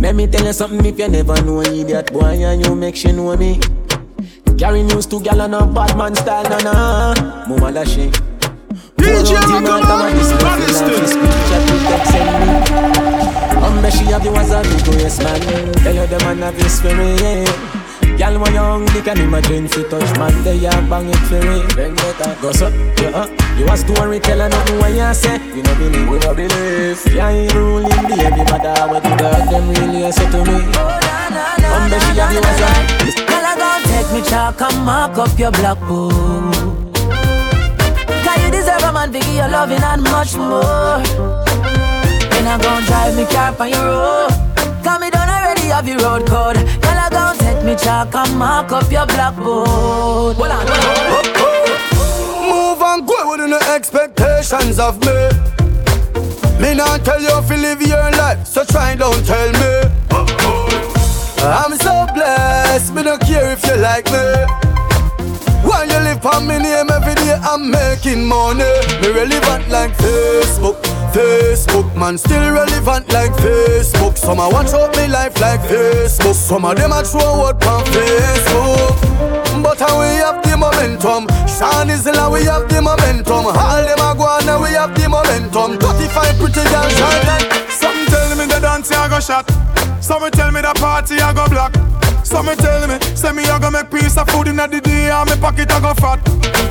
Let 0.00 0.14
me 0.14 0.26
tell 0.26 0.44
you 0.44 0.52
something 0.52 0.84
if 0.84 0.98
you 0.98 1.08
never 1.08 1.40
know 1.42 1.60
idiot 1.62 2.12
boy 2.12 2.24
and 2.44 2.64
you 2.64 2.74
make 2.74 2.96
she 2.96 3.12
know 3.12 3.36
me. 3.36 3.60
Carry 4.58 4.82
news 4.82 5.06
to 5.06 5.20
gal 5.20 5.40
and 5.40 5.54
a 5.54 5.66
bad 5.66 5.96
man 5.96 6.14
style, 6.14 6.44
na 6.44 6.58
na. 6.58 7.14
Mama 7.48 7.72
da 7.72 7.84
she. 7.84 8.10
DJ 8.96 9.34
Rockaman, 9.36 9.82
Baddest. 10.40 11.14
Um, 13.62 13.82
me 13.82 13.90
she 13.90 14.04
have 14.04 14.24
you 14.24 14.34
as 14.36 14.50
a 14.52 14.62
big 14.62 15.00
yes 15.00 15.18
man. 15.18 15.40
Tell 15.82 15.94
you 15.94 16.06
the 16.06 16.18
man 16.20 16.38
have 16.38 16.54
his 16.54 16.78
spirit. 16.78 17.20
Yeah. 17.20 17.73
Girl, 18.18 18.38
when 18.40 18.54
young, 18.54 18.84
they 18.86 19.02
can 19.02 19.18
imagine 19.18 19.66
fi 19.68 19.82
touch 19.88 20.18
man. 20.18 20.32
They 20.44 20.64
are 20.66 20.82
bang 20.88 21.08
it 21.10 21.22
for 21.28 21.40
me. 21.42 21.62
Then 21.74 21.94
get 21.94 22.20
a 22.26 22.40
goes 22.40 22.62
up, 22.62 22.72
yeah. 23.00 23.10
Uh. 23.10 23.28
You 23.58 23.66
a 23.68 23.76
storyteller, 23.76 24.48
nothing 24.48 24.78
when 24.80 24.94
you 24.96 25.14
say. 25.14 25.38
You 25.54 25.62
no 25.62 25.74
believe, 25.74 26.08
we 26.08 26.18
no 26.18 26.34
believe. 26.34 27.00
Yeah, 27.14 27.30
you 27.30 27.48
ruling 27.50 28.02
baby, 28.08 28.42
mother, 28.50 28.74
what 28.90 29.04
you 29.04 29.16
got 29.18 29.50
them 29.50 29.68
really 29.68 30.10
say 30.12 30.30
to 30.30 30.38
me. 30.46 30.58
Oh, 30.74 31.00
Um, 31.74 31.90
me 31.90 31.98
she 32.06 32.18
have 32.18 32.32
you 32.32 32.40
as 32.42 32.60
a. 32.62 32.70
Girl, 33.26 33.46
I 33.50 33.54
gon' 33.58 33.82
take 33.90 34.10
me 34.14 34.20
chalk 34.30 34.60
and 34.62 34.84
mark 34.84 35.18
up 35.18 35.38
your 35.38 35.50
black 35.52 35.78
book. 35.86 36.12
Cause 38.24 38.38
you 38.42 38.50
deserve 38.50 38.82
a 38.88 38.92
man 38.92 39.12
to 39.12 39.18
give 39.18 39.28
you 39.34 39.48
loving 39.50 39.82
and 39.82 40.02
much 40.02 40.34
more. 40.36 40.98
Then 42.30 42.46
I 42.46 42.58
gon' 42.62 42.82
drive 42.84 43.16
me 43.16 43.24
car 43.26 43.54
on 43.58 43.68
your 43.70 43.84
road. 43.84 44.30
Cause 44.82 45.00
me 45.00 45.10
done 45.10 45.28
already 45.28 45.66
have 45.74 45.86
your 45.88 45.98
road 45.98 46.26
code. 46.26 46.58
Girl, 47.14 47.22
I 47.22 47.36
gon' 47.36 47.38
take 47.38 47.64
me 47.64 47.76
chalk 47.76 48.14
and 48.14 48.36
mark 48.36 48.72
up 48.72 48.90
your 48.90 49.06
blackboard. 49.06 49.68
Hold 49.68 50.50
on, 50.50 50.66
hold 50.66 50.70
on. 50.70 51.32
Oh, 51.36 51.46
oh. 51.46 52.74
Move 52.74 52.82
and 52.82 53.06
go 53.06 53.30
within 53.30 53.50
the 53.50 53.62
expectations 53.70 54.78
of 54.80 54.98
me. 55.06 55.30
Me 56.60 56.74
not 56.74 57.04
tell 57.04 57.20
you 57.20 57.38
if 57.38 57.48
you 57.50 57.56
live 57.56 57.80
your 57.82 58.10
life, 58.12 58.44
so 58.46 58.64
try 58.64 58.90
and 58.90 59.00
don't 59.00 59.24
tell 59.24 59.52
me. 59.52 59.90
I'm 61.38 61.76
so 61.78 62.06
blessed, 62.14 62.92
me 62.94 63.02
don't 63.04 63.20
care 63.22 63.52
if 63.52 63.64
you 63.64 63.76
like 63.76 64.06
me. 64.06 64.24
While 65.62 65.86
you 65.86 65.98
live 66.00 66.24
on 66.26 66.46
me 66.48 66.58
name 66.58 66.90
every 66.90 67.14
day, 67.14 67.38
I'm 67.42 67.70
making 67.70 68.26
money. 68.26 68.64
Me 69.00 69.10
relevant 69.12 69.68
like 69.68 69.92
Facebook, 69.98 70.82
Facebook, 71.14 71.94
man, 71.94 72.18
still 72.18 72.42
relevant 72.52 73.08
like 73.12 73.30
Facebook. 73.34 74.18
Some 74.18 74.40
a 74.40 74.50
watch 74.50 74.74
out 74.74 74.96
me 74.96 75.06
life 75.06 75.40
like 75.40 75.60
Facebook. 75.60 76.34
Some 76.34 76.64
of 76.64 76.74
them 76.74 76.90
a 76.90 77.04
throw 77.04 77.46
out 77.46 77.64
on 77.64 77.84
Facebook. 77.84 79.62
But 79.62 79.78
how 79.78 80.00
we 80.00 80.10
have 80.18 80.42
the 80.42 80.56
momentum. 80.56 81.28
Sean 81.46 81.88
is 81.88 82.04
in 82.08 82.18
we 82.32 82.42
have 82.50 82.68
the 82.68 82.82
momentum. 82.82 83.46
All 83.46 83.84
them 83.86 84.02
a 84.02 84.10
go 84.18 84.26
on, 84.26 84.62
we 84.62 84.70
have 84.70 84.92
the 84.98 85.08
momentum. 85.08 85.78
35 85.78 86.36
pretty 86.36 86.64
girls 86.66 86.92
shine 86.98 87.26
like. 87.30 87.70
Some 87.70 88.06
tell 88.06 88.36
me 88.36 88.46
the 88.46 88.58
dance 88.58 88.90
I 88.90 89.08
go 89.08 89.20
shot. 89.20 89.46
Some 90.02 90.28
tell 90.32 90.50
me 90.50 90.62
the 90.62 90.74
party 90.74 91.20
I 91.20 91.32
go 91.32 91.46
block. 91.46 92.03
Some 92.24 92.46
tell 92.56 92.88
me, 92.88 92.98
say 93.14 93.32
me 93.32 93.44
I 93.44 93.58
go 93.60 93.70
make 93.70 93.90
piece 93.90 94.16
of 94.16 94.28
food 94.30 94.48
in 94.48 94.56
the 94.56 94.66
day 94.66 95.10
and 95.10 95.28
me 95.30 95.36
pocket 95.36 95.70
I 95.70 95.80
go 95.80 95.94
fat. 95.94 96.18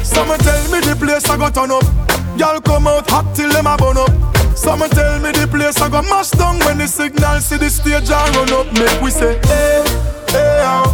Some 0.03 0.35
tell 0.39 0.63
me 0.71 0.81
the 0.81 0.95
place 0.99 1.29
I 1.29 1.37
go 1.37 1.49
turn 1.49 1.71
up. 1.71 1.83
Y'all 2.37 2.59
come 2.59 2.87
out 2.87 3.09
hot 3.09 3.35
till 3.35 3.49
them 3.49 3.67
a 3.67 3.77
burn 3.77 3.97
up. 3.97 4.09
Some 4.57 4.81
tell 4.89 5.19
me 5.21 5.31
the 5.31 5.47
place 5.47 5.79
I 5.79 5.89
go 5.89 6.01
mash 6.01 6.31
down 6.31 6.59
when 6.65 6.77
the 6.79 6.87
signal 6.87 7.39
see 7.39 7.57
the 7.57 7.69
stage 7.69 8.09
and 8.09 8.35
run 8.35 8.53
up. 8.53 8.67
Make 8.73 9.01
we 9.01 9.11
say, 9.11 9.39
hey, 9.45 9.85
hey, 10.29 10.61
oh. 10.65 10.89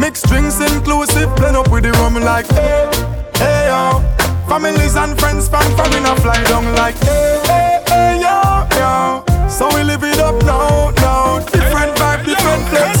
Mix 0.00 0.22
drinks 0.22 0.58
inclusive, 0.60 1.28
blend 1.36 1.56
up 1.56 1.70
with 1.70 1.84
the 1.84 1.92
rum 1.92 2.14
like, 2.14 2.46
hey, 2.48 2.88
hey, 3.36 3.68
oh. 3.70 4.00
Families 4.48 4.96
and 4.96 5.18
friends 5.20 5.48
from 5.48 5.64
foreign 5.76 6.06
a 6.06 6.16
fly 6.16 6.42
down 6.44 6.64
like, 6.74 6.96
hey, 7.04 7.40
hey, 7.44 7.82
hey, 7.86 8.20
yo, 8.24 8.66
yo. 8.80 9.48
So 9.48 9.68
we 9.76 9.84
live 9.84 10.02
it 10.02 10.18
up 10.18 10.42
now, 10.44 10.90
now. 10.96 11.38
Different 11.40 11.92
vibe, 11.96 12.24
different 12.24 12.68
flex. 12.68 12.97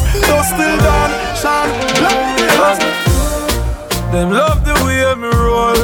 Still 0.48 0.78
done, 0.78 1.12
shine, 1.36 1.68
light 2.00 2.80
Them 4.10 4.30
love 4.30 4.64
the 4.64 4.72
way 4.84 5.04
me 5.14 5.28
roll. 5.28 5.76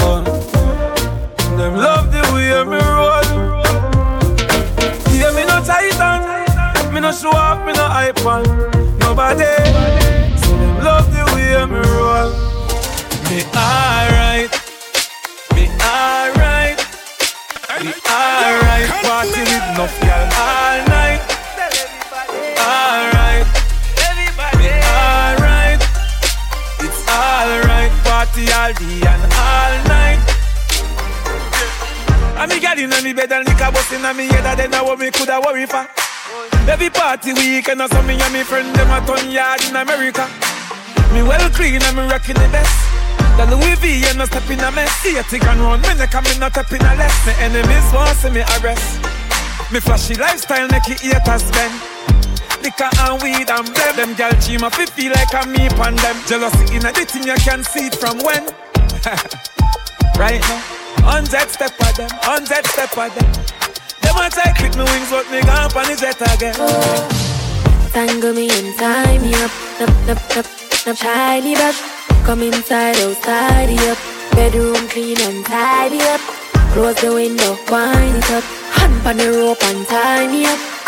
Man. 0.00 0.24
Them 1.58 1.76
love 1.76 2.10
the 2.10 2.22
way 2.32 2.64
me 2.64 2.80
roll. 2.96 3.28
Yeah, 5.12 5.30
me 5.36 5.44
no 5.44 5.60
titan. 5.62 6.20
Me 6.94 7.00
no 7.00 7.12
show 7.12 7.32
off, 7.32 7.58
me 7.66 7.72
no 7.74 7.86
hype 7.86 8.24
on 8.24 8.44
nobody. 8.98 9.44
So 10.40 10.48
them 10.56 10.82
love 10.82 11.06
the 11.12 11.24
way 11.34 11.66
me 11.66 11.80
roll. 11.96 12.30
Me 13.28 13.44
alright. 13.54 14.52
Me 15.54 15.68
alright. 15.84 16.80
Me 17.84 17.92
alright. 18.08 18.88
Party 19.04 19.42
with 19.50 19.68
no 19.76 19.84
girl 20.00 20.28
all 20.40 20.78
night. 20.88 21.20
Alright. 22.58 23.23
Alright. 27.14 27.92
Party 28.02 28.50
all 28.50 28.72
day 28.74 29.02
and 29.06 29.24
all 29.30 29.74
night. 29.86 30.22
And 32.40 32.50
me 32.50 32.58
gal 32.60 32.78
inna 32.78 33.00
me 33.02 33.12
bed 33.12 33.32
and 33.32 33.46
liquor 33.46 33.70
bust 33.70 33.92
inna 33.92 34.12
me 34.12 34.26
head 34.26 34.44
and 34.44 34.58
then 34.58 34.70
now 34.70 34.84
what 34.84 34.98
me 34.98 35.10
coulda 35.10 35.40
worry 35.40 35.66
for. 35.66 35.86
Every 36.66 36.90
party 36.90 37.32
weekend 37.32 37.80
or 37.80 37.88
some 37.88 38.06
me 38.06 38.20
and 38.20 38.32
me 38.32 38.42
friend 38.42 38.74
them 38.74 38.90
a 38.90 38.98
turn 39.06 39.30
yard 39.30 39.62
in 39.64 39.76
America. 39.76 40.26
Me 41.12 41.22
well 41.22 41.48
clean 41.50 41.82
and 41.82 41.96
me 41.96 42.02
rocking 42.10 42.34
the 42.34 42.48
best. 42.50 42.74
The 43.36 43.46
Louis 43.46 43.74
V 43.78 44.04
and 44.08 44.18
no 44.18 44.24
step 44.26 44.48
in 44.50 44.60
a 44.60 44.70
mess. 44.72 45.06
80 45.06 45.38
grand 45.38 45.60
round 45.60 45.82
me 45.82 45.94
neck 45.94 46.14
and 46.14 46.26
me 46.26 46.38
not 46.38 46.52
step 46.52 46.72
in 46.72 46.82
a 46.82 46.94
less. 46.96 47.26
Me 47.26 47.32
enemies 47.38 47.86
want 47.92 48.16
see 48.18 48.30
me 48.30 48.42
arrest. 48.58 49.02
Me 49.72 49.80
flashy 49.80 50.14
lifestyle 50.14 50.68
make 50.68 50.88
it 50.88 51.00
haters 51.00 51.42
spend. 51.42 51.93
Liquor 52.64 52.88
and 53.04 53.22
weed 53.22 53.50
and 53.50 53.68
blem. 53.76 53.96
Them 53.96 54.14
gal 54.14 54.32
cheema 54.40 54.72
fi 54.72 54.86
feel 54.86 55.12
like 55.12 55.34
a 55.36 55.46
me 55.46 55.68
pan 55.76 55.96
them. 55.96 56.16
Jealousy 56.26 56.76
in 56.76 56.86
a 56.86 56.90
the 56.96 57.04
thing 57.04 57.28
you 57.28 57.36
can 57.44 57.62
see 57.62 57.92
it 57.92 57.94
from 57.94 58.16
when. 58.24 58.48
right 60.16 60.40
now, 60.40 60.62
hundred 61.04 61.50
step 61.50 61.76
of 61.76 61.92
them, 61.94 62.08
hundred 62.24 62.64
step 62.72 62.96
of 62.96 63.12
them. 63.12 63.28
Them 64.00 64.16
a 64.16 64.30
take 64.32 64.56
with 64.64 64.80
me 64.80 64.84
wings, 64.88 65.10
but 65.12 65.28
me 65.30 65.44
gone 65.44 65.68
on 65.76 65.84
the 65.84 65.96
jet 66.00 66.16
again. 66.24 66.56
Tangle 67.92 68.32
me 68.32 68.48
and 68.48 68.72
tie 68.78 69.18
me 69.18 69.34
up, 69.44 69.52
up, 69.84 69.92
up, 70.08 70.36
up, 70.40 70.46
up, 70.88 70.96
Charlie 70.96 71.54
back. 71.60 71.76
Come 72.24 72.42
inside, 72.48 72.96
oh, 73.04 73.10
outside 73.10 73.76
up. 73.92 73.98
Bedroom 74.32 74.88
clean 74.88 75.20
and 75.20 75.44
tidy 75.44 76.00
up. 76.00 76.20
Close 76.72 76.98
the 77.02 77.12
window, 77.12 77.58
wind 77.70 78.16
it 78.16 78.30
up. 78.32 78.44
Hand 78.72 79.06
on 79.06 79.16
the 79.18 79.30
rope 79.30 79.62
and 79.64 79.86
tie 79.86 80.26
me 80.26 80.33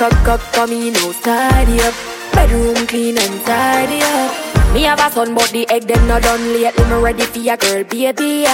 up. 0.01 0.11
Cock, 0.11 0.25
cock, 0.25 0.53
come 0.53 0.73
in, 0.73 0.97
outside 0.97 1.69
up. 1.81 1.95
Bedroom 2.33 2.87
clean 2.87 3.19
and 3.19 3.45
tidy 3.45 4.01
up. 4.03 4.75
Me 4.75 4.83
have 4.83 5.01
a 5.01 5.11
son, 5.11 5.35
but 5.35 5.49
the 5.51 5.69
egg 5.71 5.85
them 5.85 6.07
not 6.07 6.23
done 6.23 6.53
lately. 6.53 6.85
Me 6.85 7.01
ready 7.01 7.23
for 7.23 7.39
your 7.39 7.57
girl, 7.57 7.85
baby. 7.85 8.47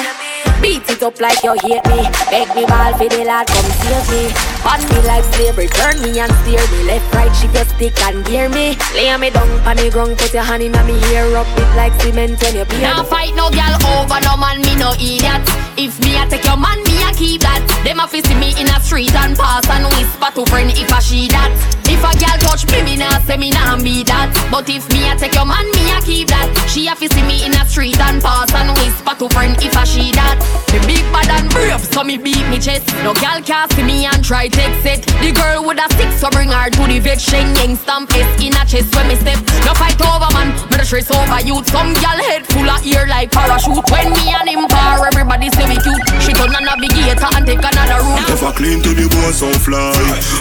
Beat 0.60 0.88
it 0.88 1.02
up 1.02 1.20
like 1.20 1.42
you 1.42 1.54
hate 1.62 1.84
me. 1.90 2.06
Beg 2.30 2.48
me 2.54 2.64
ball 2.66 2.92
for 2.94 3.08
the 3.08 3.24
lad, 3.24 3.46
come 3.48 3.70
save 3.82 4.06
me. 4.10 4.30
On 4.62 4.78
me 4.78 4.98
like 5.06 5.24
slavery, 5.34 5.66
turn 5.66 6.00
me 6.02 6.20
and 6.20 6.32
steer 6.42 6.62
me. 6.70 6.84
Left, 6.86 7.14
right, 7.14 7.34
shift 7.34 7.54
your 7.54 7.64
stick 7.64 8.00
and 8.02 8.24
gear 8.24 8.48
me. 8.48 8.76
Lay 8.94 9.16
me 9.16 9.30
down 9.30 9.50
on 9.66 9.76
the 9.76 9.90
ground, 9.90 10.16
put 10.18 10.32
your 10.32 10.44
hand 10.44 10.62
in 10.62 10.72
me 10.86 11.00
hair, 11.10 11.26
up 11.36 11.46
it 11.58 11.76
like 11.76 11.94
cement 12.00 12.40
when 12.42 12.54
you 12.54 12.64
beard. 12.66 12.82
Now 12.82 13.02
fight 13.02 13.34
no 13.34 13.50
girl 13.50 13.74
over 13.90 14.20
no 14.22 14.36
man, 14.36 14.60
me 14.62 14.76
no 14.76 14.92
idiot. 14.94 15.71
If 15.76 15.98
me 16.00 16.16
a 16.20 16.28
take 16.28 16.44
your 16.44 16.56
man, 16.56 16.82
me 16.84 17.00
a 17.02 17.12
keep 17.16 17.40
that. 17.42 17.64
Them 17.84 18.00
a 18.00 18.08
see 18.08 18.22
me 18.36 18.52
in 18.60 18.68
a 18.68 18.78
street 18.80 19.14
and 19.14 19.36
pass 19.36 19.64
and 19.70 19.88
whisper 19.96 20.30
to 20.36 20.44
friend 20.50 20.70
if 20.70 20.92
I 20.92 21.00
she 21.00 21.28
that. 21.28 21.48
If 21.88 22.04
a 22.04 22.12
girl 22.16 22.38
touch 22.40 22.64
me, 22.70 22.82
me 22.82 22.96
nah 22.96 23.18
say 23.24 23.36
me 23.36 23.50
nah 23.50 23.76
be 23.80 24.04
that. 24.04 24.32
But 24.50 24.68
if 24.68 24.88
me 24.92 25.08
a 25.08 25.16
take 25.16 25.34
your 25.34 25.44
man, 25.44 25.64
me 25.72 25.92
a 25.92 26.00
keep 26.00 26.28
that. 26.28 26.48
She 26.68 26.88
a 26.88 26.94
see 26.96 27.08
me 27.24 27.44
in 27.44 27.52
a 27.56 27.64
street 27.64 27.98
and 28.00 28.22
pass 28.22 28.52
and 28.54 28.70
whisper 28.78 29.16
to 29.16 29.26
friend 29.32 29.56
if 29.60 29.76
I 29.76 29.84
she 29.84 30.12
that. 30.12 30.36
Me 30.72 30.78
big 30.84 31.04
bad 31.12 31.28
and 31.28 31.48
brave, 31.50 31.80
so 31.80 32.04
me 32.04 32.16
beat 32.16 32.44
me 32.48 32.60
chest. 32.60 32.88
No 33.02 33.12
girl 33.16 33.40
can 33.40 33.68
see 33.72 33.82
me 33.82 34.04
and 34.04 34.24
try 34.24 34.48
take 34.48 34.76
it. 34.84 35.04
The 35.20 35.32
girl 35.32 35.64
with 35.64 35.80
a 35.80 35.88
stick, 35.96 36.12
so 36.16 36.28
bring 36.30 36.52
her 36.52 36.70
to 36.70 36.82
the. 36.88 37.00
Sheng 37.22 37.54
yang 37.56 37.76
stamp 37.76 38.10
S 38.14 38.28
in 38.40 38.56
a 38.56 38.64
chest 38.64 38.94
when 38.96 39.08
me 39.08 39.16
step. 39.16 39.36
No 39.68 39.74
fight 39.76 40.00
over 40.00 40.32
man, 40.32 40.52
me 40.70 40.76
the 40.80 40.84
stress 40.84 41.10
over 41.10 41.40
youth. 41.44 41.68
Some 41.68 41.92
girl 42.00 42.18
head 42.28 42.46
full 42.46 42.68
of 42.68 42.80
ear 42.86 43.06
like 43.06 43.30
parachute. 43.30 43.84
When 43.90 44.10
me 44.16 44.32
and 44.32 44.48
him 44.48 44.64
par, 44.68 45.06
everybody 45.06 45.50
say 45.50 45.61
we 45.68 45.76
cute. 45.80 46.02
She 46.22 46.32
turn 46.32 46.54
a 46.54 46.60
navigator 46.60 47.28
and 47.34 47.44
take 47.46 47.62
another 47.62 48.00
route. 48.02 48.30
If 48.30 48.42
I 48.42 48.52
clean 48.52 48.82
to 48.82 48.90
the 48.94 49.06
bone, 49.08 49.32
so 49.32 49.50
fly. 49.62 49.92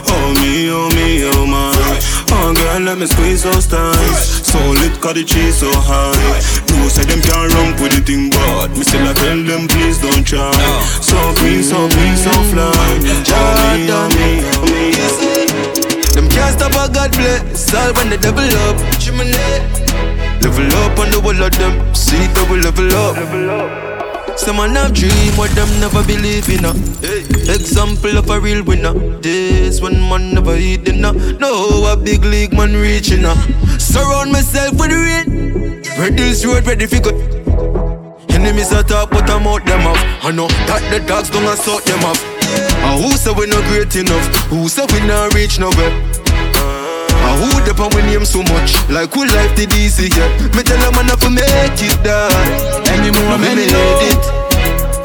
Oh 0.08 0.34
me, 0.42 0.70
oh 0.70 0.90
me, 0.96 1.24
oh 1.26 1.46
my. 1.46 1.74
Oh 2.32 2.54
girl, 2.54 2.82
let 2.82 2.98
me 2.98 3.06
squeeze 3.06 3.44
those 3.44 3.66
thighs. 3.68 4.48
So 4.48 4.60
lit, 4.82 5.00
cause 5.02 5.16
the 5.16 5.24
cheese 5.24 5.58
so 5.58 5.70
high. 5.72 6.16
No 6.72 6.88
say 6.88 7.06
them 7.06 7.22
can't 7.22 7.52
run 7.54 7.76
with 7.82 7.94
the 7.94 8.02
thing, 8.02 8.30
but 8.32 8.72
me 8.72 8.84
still 8.84 9.06
I 9.08 9.14
tell 9.14 9.38
them 9.38 9.68
please 9.68 10.00
don't 10.00 10.26
try. 10.26 10.52
So 11.04 11.18
clean, 11.38 11.64
so 11.64 11.88
clean, 11.90 12.16
so 12.18 12.32
fly. 12.50 12.72
Oh 12.72 13.54
me, 13.76 13.90
oh 13.92 14.08
me, 14.16 14.30
oh 14.58 14.66
me. 14.70 14.92
Them 16.16 16.28
can't 16.30 16.54
stop 16.60 16.76
a 16.76 16.92
God 16.92 17.12
bless. 17.12 17.74
All 17.74 17.94
when 17.94 18.10
they 18.10 18.18
double 18.18 18.44
up. 18.68 18.76
Chimney. 19.00 19.32
Level 20.42 20.68
up 20.84 21.00
on 21.00 21.10
the 21.12 21.22
wall 21.24 21.42
of 21.42 21.52
them. 21.58 21.94
See 21.96 22.28
double 22.34 22.58
level 22.58 22.92
up. 22.96 23.91
Some 24.42 24.58
man 24.58 24.74
have 24.74 24.96
dream 24.96 25.34
what 25.38 25.52
them 25.52 25.70
never 25.80 26.04
believe 26.04 26.50
in. 26.50 26.66
Uh. 26.66 26.74
Example 27.54 28.18
of 28.18 28.28
a 28.32 28.40
real 28.40 28.64
winner. 28.64 28.92
This 29.20 29.80
one 29.80 30.00
man 30.10 30.34
never 30.34 30.56
eat 30.56 30.84
dinner. 30.84 31.14
No, 31.38 31.86
a 31.86 31.96
big 31.96 32.26
league 32.26 32.52
man 32.52 32.74
reaching. 32.74 33.24
Uh. 33.24 33.36
Surround 33.78 34.32
myself 34.32 34.74
with 34.80 34.92
rain. 34.92 35.84
Ready 35.96 36.16
this 36.16 36.44
road, 36.44 36.66
ready 36.66 36.88
for. 36.88 37.14
Enemies 38.34 38.72
attack, 38.72 39.12
but 39.12 39.30
I'm 39.30 39.46
out 39.46 39.64
them 39.64 39.86
off. 39.86 40.02
I 40.26 40.32
know 40.32 40.48
that 40.48 40.82
the 40.90 41.06
dogs 41.06 41.30
don't 41.30 41.56
sort 41.56 41.84
them 41.84 42.04
off. 42.04 42.20
Uh, 42.82 42.98
who 42.98 43.12
say 43.12 43.32
we 43.38 43.46
not 43.46 43.64
great 43.66 43.96
enough? 43.96 44.26
Who 44.50 44.68
say 44.68 44.88
we 44.92 45.06
not 45.06 45.36
reach 45.36 45.60
nowhere? 45.60 46.21
Uh, 47.24 47.38
who 47.38 47.50
the 47.64 47.74
pan 47.74 47.90
we 47.96 48.02
name 48.10 48.26
so 48.26 48.42
much? 48.52 48.76
Like 48.90 49.14
who 49.14 49.26
life 49.26 49.56
did 49.56 49.74
easy, 49.74 50.10
yeah? 50.10 50.28
Me 50.56 50.64
tell 50.64 50.80
them 50.82 50.98
enough 51.00 51.22
to 51.22 51.30
make 51.30 51.80
it 51.80 51.98
die. 52.04 52.30
Any 52.90 53.12
more, 53.14 53.38
we 53.38 53.42
many 53.42 53.66
made 53.66 53.74
more. 53.74 54.10
it. 54.10 54.24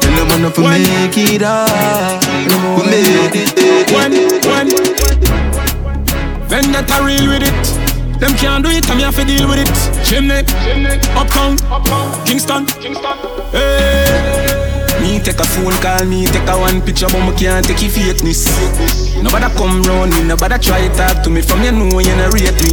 Tell 0.01 0.13
them 0.17 0.29
enough 0.39 0.55
to 0.55 0.61
make 0.61 1.17
it 1.17 1.39
die. 1.39 2.19
We 2.47 2.83
made 2.89 3.35
it. 3.35 3.77
When, 3.93 4.11
when 4.47 4.67
Vendetta 6.47 7.03
real 7.03 7.27
with 7.27 7.43
it 7.43 8.19
Them 8.19 8.33
can't 8.37 8.63
do 8.63 8.71
it, 8.71 8.89
I'm 8.89 8.99
here 8.99 9.11
to 9.11 9.25
deal 9.25 9.47
with 9.47 9.59
it 9.59 10.05
Chimney, 10.05 10.43
Uptown, 11.15 11.57
Kingston, 12.25 12.65
Hey 13.51 14.27
me 14.31 14.36
take 15.27 15.39
a 15.39 15.43
phone 15.43 15.75
call, 15.83 16.05
me 16.07 16.25
take 16.25 16.47
a 16.47 16.55
one 16.55 16.79
picture, 16.81 17.07
but 17.11 17.19
me 17.19 17.35
can't 17.35 17.67
take 17.67 17.83
your 17.83 17.91
fakeness. 17.91 18.47
Nobody 19.21 19.51
come 19.59 19.83
round 19.83 20.11
me, 20.15 20.23
nobody 20.23 20.57
try 20.57 20.87
talk 20.95 21.21
to 21.23 21.29
me. 21.29 21.41
From 21.41 21.63
you 21.63 21.71
know 21.75 21.99
you 21.99 22.15
not 22.15 22.31
rate 22.31 22.55
me. 22.63 22.71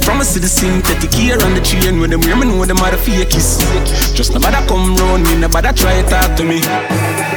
From 0.00 0.20
a 0.20 0.24
see 0.24 0.40
the 0.40 0.48
synthetic 0.48 1.12
here 1.12 1.36
on 1.44 1.52
the 1.52 1.60
chain 1.60 2.00
when 2.00 2.08
them 2.08 2.20
me 2.20 2.48
know 2.48 2.64
them 2.64 2.78
are 2.80 2.90
the 2.90 2.96
fakies. 2.96 3.60
Just 4.16 4.32
nobody 4.32 4.56
come 4.66 4.96
round 4.96 5.24
me, 5.24 5.36
nobody 5.36 5.68
try 5.76 6.00
talk 6.08 6.34
to 6.36 6.44
me. 6.44 6.64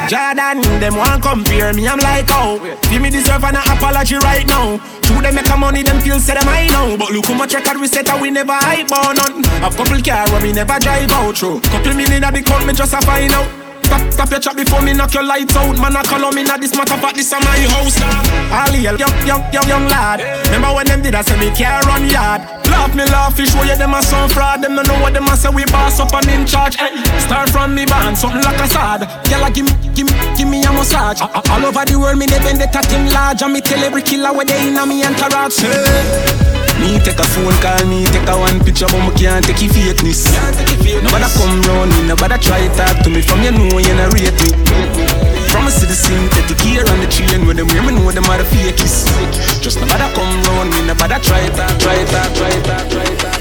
Jordan, 0.08 0.64
them 0.80 0.96
want 0.96 1.22
compare 1.22 1.74
me, 1.74 1.88
I'm 1.88 2.00
like, 2.00 2.28
oh, 2.32 2.64
give 2.90 3.02
me 3.02 3.10
deserve 3.10 3.44
an 3.44 3.60
apology 3.60 4.16
right 4.24 4.48
now. 4.48 4.80
True, 5.04 5.20
they 5.20 5.32
make 5.36 5.50
a 5.50 5.58
money, 5.58 5.84
them 5.84 6.00
feel 6.00 6.20
say 6.20 6.36
them 6.36 6.48
I 6.48 6.72
know. 6.72 6.96
But 6.96 7.12
look 7.12 7.26
how 7.26 7.36
much 7.36 7.54
record 7.54 7.76
we 7.76 7.88
set, 7.88 8.08
and 8.08 8.22
we 8.22 8.32
never 8.32 8.56
hype 8.56 8.92
on 8.92 9.20
none. 9.20 9.44
A 9.60 9.68
couple 9.68 10.00
car 10.00 10.32
where 10.32 10.42
we 10.42 10.54
never 10.54 10.80
drive 10.80 11.12
out 11.12 11.36
through. 11.36 11.60
Couple 11.60 11.94
million 11.94 12.24
at 12.24 12.34
the 12.34 12.42
count, 12.42 12.66
me 12.66 12.72
just 12.72 12.94
a 12.94 13.02
find 13.02 13.34
out. 13.34 13.63
Stop, 13.84 14.12
stop 14.12 14.30
your 14.32 14.40
chat 14.40 14.56
before 14.56 14.82
me 14.82 14.94
knock 14.94 15.14
your 15.14 15.24
lights 15.24 15.56
out. 15.56 15.78
Man, 15.78 15.96
I 15.96 16.04
call 16.04 16.26
on 16.26 16.36
me 16.36 16.44
now. 16.44 16.58
This 16.58 16.76
matter 16.76 16.98
fact, 16.98 17.16
this 17.16 17.28
is 17.28 17.34
my 17.34 17.60
house. 17.74 18.02
All 18.52 18.76
young, 18.76 18.98
young, 19.00 19.26
young, 19.28 19.68
young, 19.68 19.88
lad. 19.88 20.22
Remember 20.48 20.74
when 20.74 20.88
them 20.88 21.02
did 21.02 21.16
I 21.16 21.22
say 21.22 21.38
me 21.40 21.56
care 21.56 21.80
run 21.82 22.10
yard? 22.10 22.63
Laugh 22.84 22.96
me 23.00 23.06
laugh, 23.06 23.38
fish 23.38 23.48
show 23.48 23.64
you 23.64 23.78
them 23.78 23.94
a 23.94 24.04
some 24.04 24.28
fraud. 24.28 24.62
Them 24.62 24.76
don't 24.76 24.86
know 24.86 25.00
what 25.00 25.14
them 25.14 25.24
a 25.32 25.38
say. 25.38 25.48
We 25.48 25.64
boss 25.72 26.02
up 26.02 26.14
and 26.20 26.28
in 26.28 26.46
charge. 26.46 26.76
Hey, 26.76 26.92
start 27.16 27.50
from 27.50 27.74
me 27.74 27.86
band, 27.86 28.18
something 28.18 28.44
like 28.44 28.60
a 28.60 28.68
sad. 28.68 29.08
Girl, 29.32 29.48
give 29.56 29.64
me, 29.64 29.72
give 29.96 30.08
me, 30.12 30.14
give 30.36 30.50
me 30.50 30.60
a 30.66 30.72
massage. 30.74 31.22
All 31.22 31.64
over 31.64 31.86
the 31.86 31.96
world, 31.96 32.20
me 32.20 32.26
they 32.26 32.40
bend 32.40 32.60
the 32.60 32.68
thing 32.68 33.08
large. 33.16 33.42
And 33.42 33.54
me 33.54 33.62
tell 33.62 33.80
every 33.80 34.02
killer 34.02 34.34
where 34.34 34.44
they 34.44 34.68
in 34.68 34.76
a 34.76 34.86
me 34.86 35.00
entourage. 35.00 35.64
Hey. 35.64 35.80
Me 36.84 37.00
take 37.00 37.16
a 37.16 37.24
phone 37.24 37.56
call, 37.64 37.88
me 37.88 38.04
take 38.12 38.28
a 38.28 38.36
one 38.36 38.60
picture, 38.60 38.92
but 38.92 39.00
me 39.00 39.16
can't 39.16 39.48
take 39.48 39.64
your 39.64 39.72
fakeness. 39.72 40.28
Nobody 41.08 41.28
come 41.40 41.64
round 41.64 41.90
me, 41.96 42.04
nobody 42.04 42.36
try 42.44 42.68
talk 42.76 43.00
to 43.00 43.10
me. 43.10 43.22
From 43.22 43.48
you 43.48 43.52
know 43.56 43.80
you 43.80 43.96
not 43.96 44.12
rate 44.12 44.36
me. 44.44 45.43
From 45.54 45.68
a 45.68 45.72
see 45.72 45.86
the 45.86 45.94
synthetic 45.94 46.60
here 46.62 46.82
on 46.82 47.00
the 47.00 47.06
chain 47.06 47.46
when 47.46 47.56
them 47.58 47.68
me 47.86 47.94
know 47.94 48.10
them 48.10 48.26
are 48.26 48.40
the 48.40 48.44
fakies. 48.44 49.06
Just 49.62 49.80
nobody 49.80 50.12
come 50.16 50.42
round 50.50 50.72
me, 50.72 50.82
try 50.82 50.98
talk, 50.98 51.22
try 51.22 51.48
talk, 51.50 51.78
try 51.78 52.04
talk, 52.06 52.34
try 52.34 52.50
talk, 52.64 52.90
try 52.90 53.16
talk. 53.18 53.33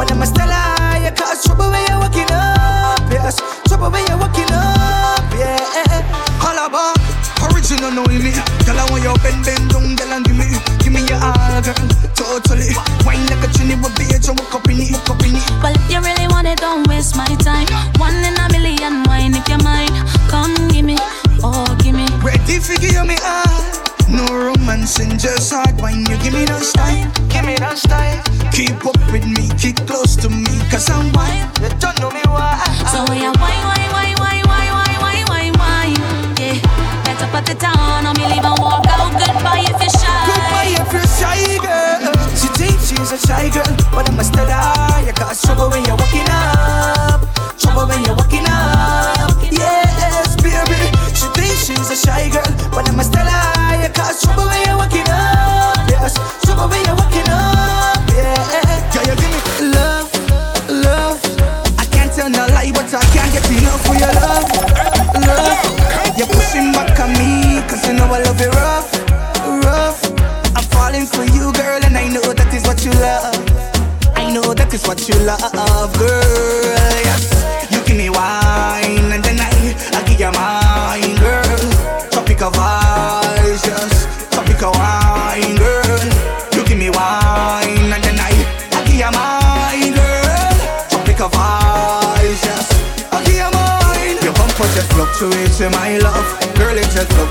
When 0.00 0.08
I'm 0.08 0.22
a 0.22 0.26
Stella, 0.26 0.96
you 1.04 1.12
cause 1.12 1.44
trouble 1.44 1.68
when 1.68 1.84
you're 1.84 2.00
waking 2.00 2.32
up, 2.32 3.04
yes. 3.12 3.36
Trouble 3.68 3.92
when 3.92 4.00
you're 4.08 4.16
waking 4.16 4.48
up, 4.48 5.20
yeah. 5.36 5.60
Eh, 5.60 5.84
eh, 5.84 6.00
eh. 6.00 6.02
Holla 6.40 6.72
back, 6.72 6.96
original, 7.52 7.92
no 7.92 8.08
limit. 8.08 8.32
Girl, 8.64 8.80
I 8.80 8.88
want 8.88 9.04
your 9.04 9.12
bend, 9.20 9.44
bend 9.44 9.68
down, 9.68 9.92
girl, 10.00 10.16
and 10.16 10.24
give 10.24 10.40
me, 10.40 10.48
give 10.80 10.96
me 10.96 11.04
your 11.04 11.20
all, 11.20 11.60
girl, 11.60 11.84
totally. 12.16 12.72
Wine 13.04 13.28
like 13.28 13.44
a 13.44 13.52
chinny, 13.52 13.76
but 13.76 13.92
bitch, 13.92 14.24
I 14.24 14.32
walk 14.32 14.56
up 14.56 14.64
in 14.72 14.80
it, 14.80 14.96
walk 15.04 15.20
in 15.20 15.36
it. 15.36 15.44
Well, 15.60 15.76
if 15.76 15.84
you 15.92 16.00
really 16.00 16.32
want 16.32 16.48
it, 16.48 16.64
don't 16.64 16.88
waste 16.88 17.12
my 17.20 17.28
time. 17.44 17.68
One 18.00 18.16
in 18.24 18.40
a 18.40 18.48
million, 18.56 19.04
wine 19.04 19.36
if 19.36 19.44
you're 19.52 19.60
mine. 19.60 19.92
Come 20.32 20.56
give 20.72 20.88
me, 20.88 20.96
oh, 21.44 21.76
give 21.84 21.92
me. 21.92 22.08
Ready 22.24 22.56
for 22.56 22.72
give 22.80 23.04
me 23.04 23.20
all. 23.20 23.52
No 24.08 24.24
romance 24.32 24.98
and 24.98 25.20
just 25.20 25.52
hard 25.52 25.76
wine. 25.76 26.08
You 26.08 26.16
give 26.24 26.32
me 26.32 26.46
no 26.46 26.58
style, 26.58 27.04
give 27.28 27.44
me 27.44 27.54
no 27.60 27.76
style. 27.76 28.16
Keep 28.50 28.84
up 28.84 28.98
with 29.12 29.28
me, 29.28 29.46
get 29.60 29.86
close 29.86 30.16
to 30.16 30.30
me, 30.30 30.58
cause 30.70 30.88
I'm 30.88 31.12
white. 31.12 31.39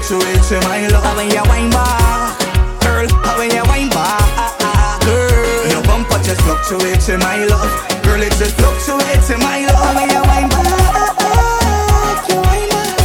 To 0.10 0.16
it, 0.18 0.42
to 0.50 0.58
my 0.68 0.88
love. 0.88 1.04
How 1.04 1.14
when 1.16 1.30
you 1.30 1.44
wine 1.46 1.70
back, 1.70 2.40
girl? 2.82 3.08
How 3.22 3.38
when 3.38 3.52
you 3.52 3.62
wine 3.66 3.90
back, 3.90 5.06
girl? 5.06 5.70
Your 5.70 5.84
bumper 5.84 6.18
just 6.24 6.42
flops 6.42 6.70
to 6.70 6.78
it, 6.78 7.00
to 7.02 7.18
my 7.20 7.46
love. 7.46 7.70
Girl, 8.02 8.20
it 8.24 8.34
just 8.34 8.56
flops 8.58 8.88
to 8.88 8.98
it, 8.98 9.22
to 9.28 9.38
my 9.38 9.68
love. 9.68 9.76
How 9.78 9.94
when 9.94 10.10
you 10.10 10.24
wine 10.26 10.50
back, 10.50 12.26
you 12.28 12.42
wine 12.42 12.70
back. 12.74 12.98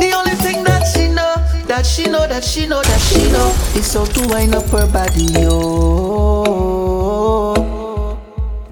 The 0.00 0.12
only 0.16 0.36
thing 0.36 0.64
that 0.64 0.86
she 0.86 1.08
know, 1.08 1.36
that 1.66 1.84
she 1.84 2.06
know, 2.06 2.26
that 2.28 2.44
she 2.44 2.66
know, 2.66 2.80
that 2.80 3.00
she 3.02 3.30
know, 3.30 3.52
is 3.76 3.92
how 3.92 4.06
to 4.06 4.26
wind 4.28 4.54
up 4.54 4.64
her 4.70 4.86
body, 4.90 5.24
yo. 5.38 6.44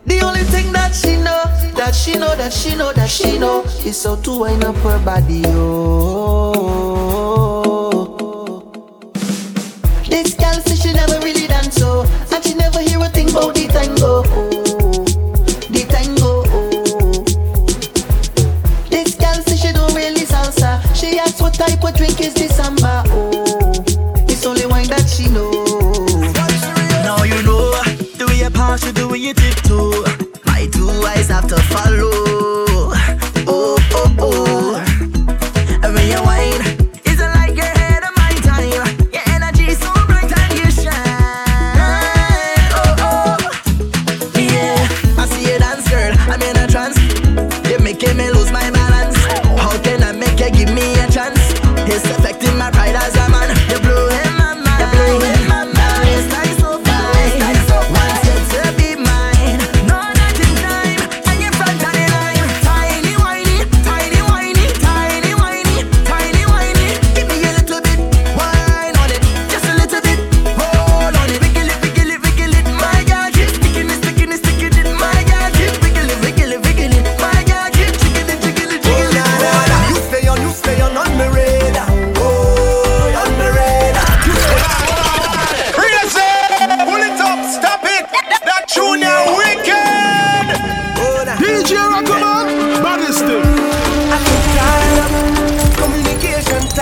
The 0.06 0.20
only 0.22 0.44
thing 0.44 0.72
that 0.72 0.94
she 0.94 1.16
know 1.18 1.44
that 1.76 1.94
she 1.94 2.16
know, 2.16 2.34
that 2.36 2.52
she 2.52 2.74
know, 2.74 2.92
that 2.92 3.10
she 3.10 3.38
know, 3.38 3.64
is 3.84 4.02
how 4.04 4.16
to 4.16 4.38
wind 4.38 4.64
up 4.64 4.76
her 4.76 4.98
body, 5.04 5.42
oh. 5.46 6.91
bom 13.32 13.50
lhe 13.54 13.71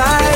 side 0.01 0.30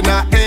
in 0.00 0.08
our 0.08 0.39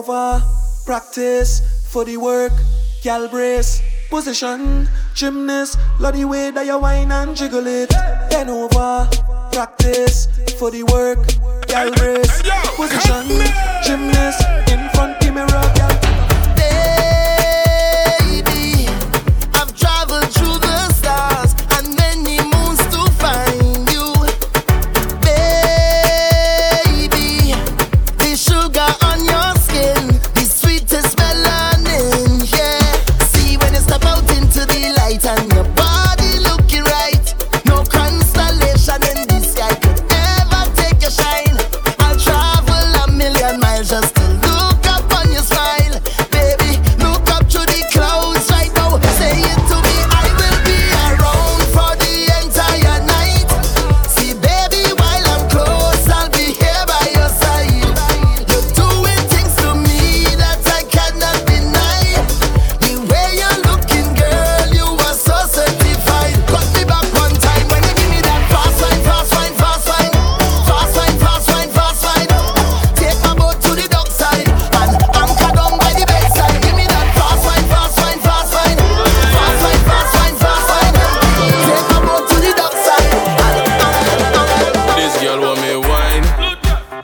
over. 0.00 0.42
Practice 0.86 1.60
for 1.92 2.04
the 2.04 2.16
work, 2.16 2.52
gal 3.02 3.28
brace. 3.28 3.82
Position, 4.08 4.88
gymnast, 5.14 5.78
love 6.00 6.16
the 6.16 6.24
way 6.24 6.50
that 6.50 6.66
you 6.66 6.78
whine 6.78 7.12
and 7.12 7.36
jiggle 7.36 7.66
it. 7.66 7.90
Bend 8.30 8.50
over, 8.50 9.08
practice 9.52 10.26
for 10.58 10.70
the 10.70 10.82
work, 10.84 11.18
gal 11.68 11.90
brace. 11.92 12.42
Position, 12.76 13.28
gymnast, 13.84 14.42
in 14.72 14.88
front 14.90 15.20
the 15.20 15.30
mirror. 15.32 15.79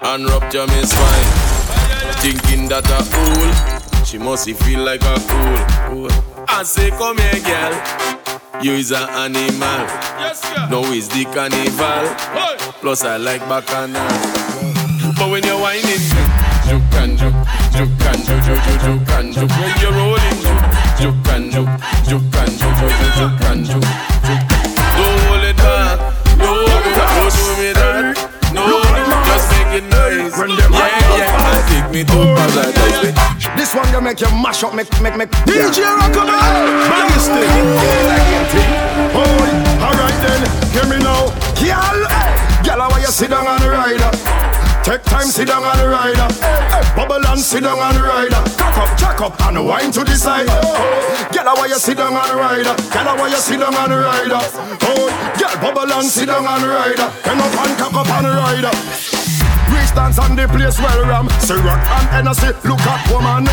And 0.07 0.25
rupture 0.29 0.67
me 0.67 0.83
spine. 0.83 1.31
Thinking 2.23 2.69
that 2.69 2.87
a 2.87 3.03
fool, 3.03 4.05
she 4.05 4.19
must 4.19 4.49
feel 4.63 4.81
like 4.81 5.03
a 5.03 5.19
fool. 5.19 6.09
I 6.49 6.63
say, 6.63 6.91
come 6.91 7.19
here, 7.19 7.43
girl. 7.43 8.63
You 8.63 8.73
is 8.73 8.93
an 8.93 9.09
animal. 9.11 9.87
No 10.71 10.85
is 10.93 11.09
the 11.09 11.25
carnival. 11.35 12.07
Plus 12.81 13.05
I 13.05 13.17
like 13.17 13.41
bacchanal. 13.49 14.07
But 15.19 15.31
when 15.31 15.45
you're 15.45 15.59
whining, 15.61 16.07
juke 16.67 16.97
and 17.03 17.19
juke, 17.19 17.35
juke 17.75 18.07
and 18.07 18.23
juke, 18.25 18.43
juke, 18.47 18.63
juke, 18.63 18.81
juke 18.83 19.11
and 19.19 19.33
juke. 19.35 19.51
When 19.51 19.75
you're 19.83 19.93
rolling, 19.93 20.39
juke 20.99 21.29
and 21.35 21.51
juke, 21.51 21.75
juke 22.07 22.37
and 22.37 22.53
juke, 22.55 22.79
juke, 22.79 22.95
juke, 22.95 23.17
juke 23.19 23.45
and 23.51 23.67
juke. 23.67 24.16
Noise. 30.45 30.61
Yeah, 30.69 31.17
yeah, 31.17 31.49
and 31.49 31.65
take 31.69 31.89
me 31.93 32.05
to 32.05 32.19
paradise. 32.37 32.77
This 33.57 33.75
one 33.75 33.87
gonna 33.91 34.03
make 34.03 34.21
you 34.21 34.29
mash 34.37 34.63
up, 34.65 34.75
make, 34.75 34.91
make, 35.01 35.17
make. 35.17 35.31
DJ 35.49 35.89
Rockman, 35.89 36.29
bang 36.91 37.09
your 37.09 37.23
stick. 37.25 37.49
Oh, 39.17 39.81
alright 39.81 40.19
then, 40.21 40.43
hear 40.73 40.87
me 40.93 40.99
now, 41.03 41.33
girl. 41.57 41.99
Girl, 42.65 42.81
how 42.85 42.99
you 42.99 43.07
sit 43.07 43.31
down 43.31 43.47
on 43.47 43.61
the 43.61 43.71
rider? 43.71 44.11
Take 44.85 45.03
time, 45.03 45.27
sit 45.27 45.49
down 45.49 45.65
on 45.65 45.79
the 45.79 45.89
rider. 45.89 46.29
Bubble 46.95 47.27
and 47.27 47.41
sit 47.41 47.63
down 47.65 47.79
on 47.79 47.95
the 47.95 48.03
rider. 48.03 48.41
Cock 48.57 48.79
up, 48.79 48.99
jack 48.99 49.21
up, 49.21 49.41
and 49.43 49.67
wine 49.67 49.91
to 49.93 50.05
the 50.05 50.15
side. 50.15 50.47
Girl, 51.33 51.57
how 51.57 51.65
you 51.65 51.75
sit 51.75 51.97
down 51.97 52.15
on 52.15 52.29
the 52.29 52.37
rider? 52.37 52.75
Girl, 52.93 53.17
how 53.17 53.27
you 53.27 53.37
sit 53.37 53.59
down 53.59 53.75
on 53.75 53.91
the 53.91 53.97
rider? 53.97 54.39
Oh, 54.83 55.09
girl, 55.39 55.57
bubble 55.75 55.93
and 55.93 56.07
sit 56.07 56.27
down 56.27 56.47
on 56.47 56.61
the 56.61 56.69
rider. 56.69 57.09
Hang 57.25 57.41
up 57.41 57.67
and 57.67 57.79
cock 57.79 57.95
up 57.95 58.11
on 58.11 58.23
the 58.25 58.31
rider. 58.31 59.26
Dance 59.95 60.19
on 60.19 60.37
the 60.37 60.47
place 60.49 60.79
well 60.81 61.03
ram 61.07 61.29
Ciroc 61.45 61.79
and 61.79 62.09
Hennessy, 62.09 62.53
look 62.69 62.81
at 62.81 63.03
woman. 63.11 63.45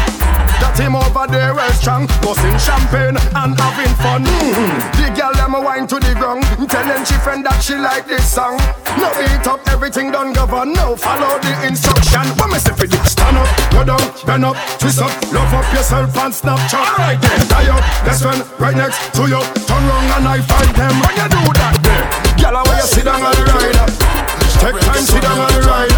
That 0.62 0.80
him 0.80 0.96
over 0.96 1.28
there 1.28 1.54
well 1.54 1.72
strong. 1.76 2.08
Busting 2.24 2.56
champagne 2.60 3.20
and 3.20 3.52
having 3.60 3.94
fun. 4.00 4.24
Mm-hmm. 4.24 4.80
The 4.96 5.08
girl 5.12 5.34
them 5.36 5.54
wine 5.60 5.88
to 5.88 5.98
the 6.00 6.14
ground. 6.16 6.44
Telling 6.70 7.04
she 7.04 7.16
friend 7.20 7.44
that 7.46 7.60
she 7.60 7.76
like 7.76 8.08
this 8.08 8.24
song. 8.24 8.56
No 8.96 9.12
beat 9.20 9.48
up, 9.48 9.60
everything 9.68 10.12
done 10.12 10.34
govern. 10.34 10.74
No 10.74 10.96
follow 10.96 11.40
the 11.40 11.54
instruction. 11.68 12.24
What 12.40 12.52
me 12.52 12.60
say 12.60 12.74
for 12.74 12.88
this? 12.88 13.12
Stand 13.12 13.38
up, 13.38 13.50
go 13.72 13.84
down, 13.84 14.04
bend 14.26 14.46
up, 14.46 14.56
twist 14.80 15.02
up. 15.04 15.12
Love 15.36 15.54
up 15.54 15.68
yourself 15.74 16.16
and 16.16 16.34
Snapchat. 16.34 16.88
Alright 16.96 17.20
then, 17.20 17.40
tie 17.52 17.70
up, 17.72 17.84
best 18.08 18.24
friend 18.24 18.42
right 18.60 18.76
next 18.76 19.00
to 19.16 19.28
you. 19.28 19.42
Turn 19.68 19.84
round 19.84 20.10
and 20.16 20.28
I 20.28 20.40
find 20.40 20.72
them. 20.76 20.96
When 21.04 21.14
you 21.20 21.28
do 21.28 21.42
that 21.60 21.76
there 21.84 22.06
Girl, 22.40 22.64
how 22.64 22.76
you 22.76 22.88
sit 22.88 23.06
down 23.06 23.22
on 23.22 23.36
the 23.36 23.44
rider 23.44 24.23
Take 24.64 24.80
time, 24.80 25.04
sit 25.04 25.22
down 25.22 25.40
on 25.40 25.52
the 25.52 25.60
rider. 25.68 25.94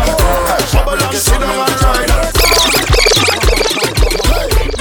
Bubble 0.74 0.98
and 0.98 1.14
sit 1.16 1.40
down 1.40 1.54
on 1.54 1.70
the 1.70 1.78
rider. 1.86 2.18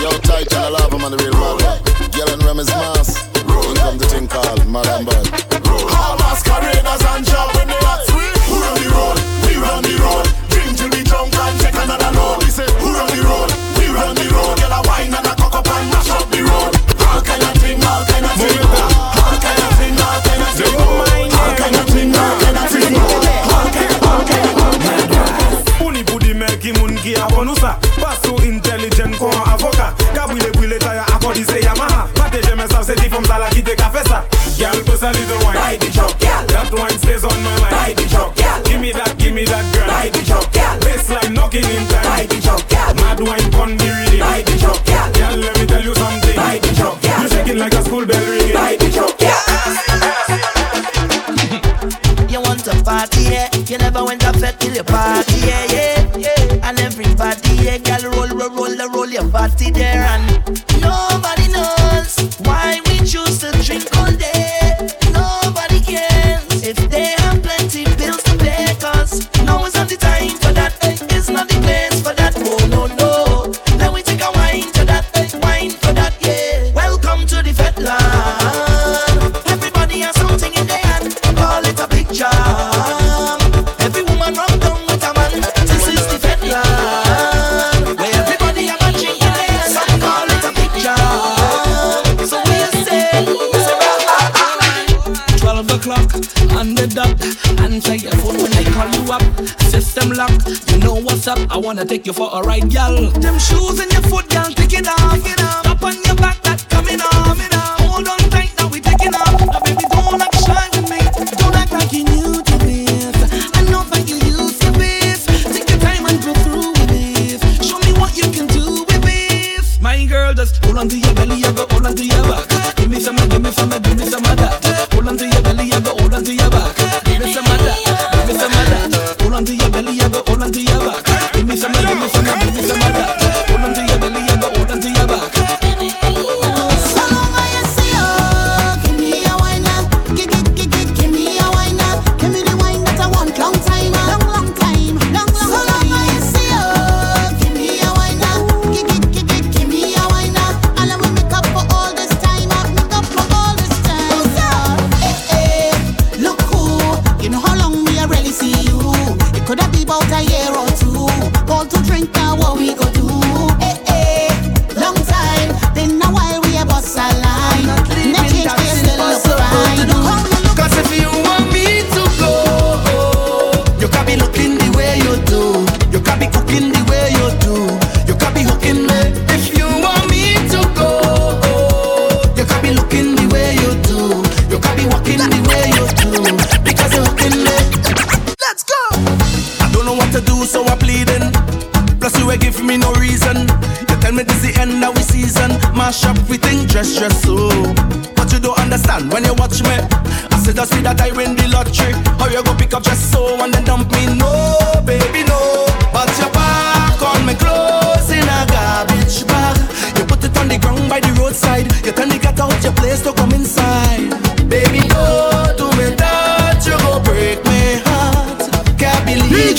Yo, 0.00 0.08
tight 0.24 0.50
and 0.54 0.64
I 0.64 0.68
love 0.70 0.90
him 0.90 1.04
on 1.04 1.10
the 1.12 1.18
real 1.18 1.36
man. 1.36 1.82
Girl 2.16 2.30
and 2.32 2.42
Rem 2.44 2.60
is 2.60 2.68
mass. 2.68 3.28
In 3.36 3.76
come 3.76 3.98
the 3.98 4.06
thing 4.06 4.26
called 4.26 4.66
Madam 4.66 5.04
Bird. 5.04 5.28
All 5.68 6.16
masqueraders 6.16 6.64
and 6.64 6.73
wanna 101.74 101.88
take 101.88 102.06
you 102.06 102.12
for 102.12 102.30
a 102.32 102.40
ride, 102.42 102.70
gal. 102.70 103.10
Them 103.10 103.38
shoes 103.38 103.80
in 103.80 103.93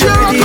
sure 0.05 0.44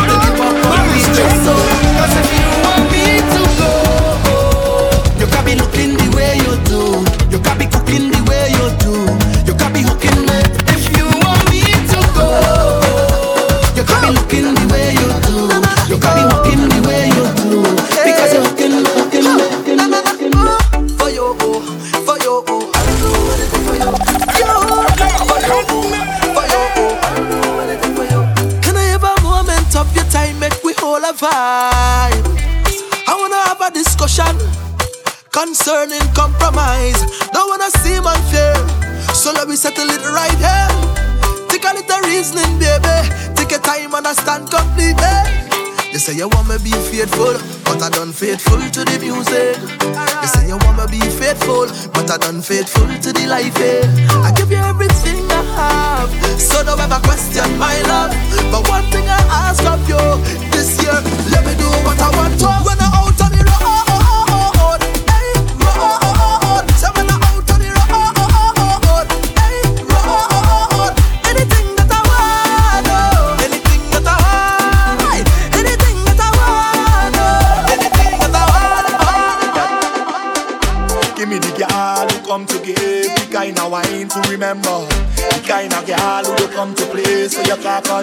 unfaithful 52.41 52.89
to 53.03 53.13
the 53.13 53.27
life. 53.27 53.61
Eh? 53.61 53.80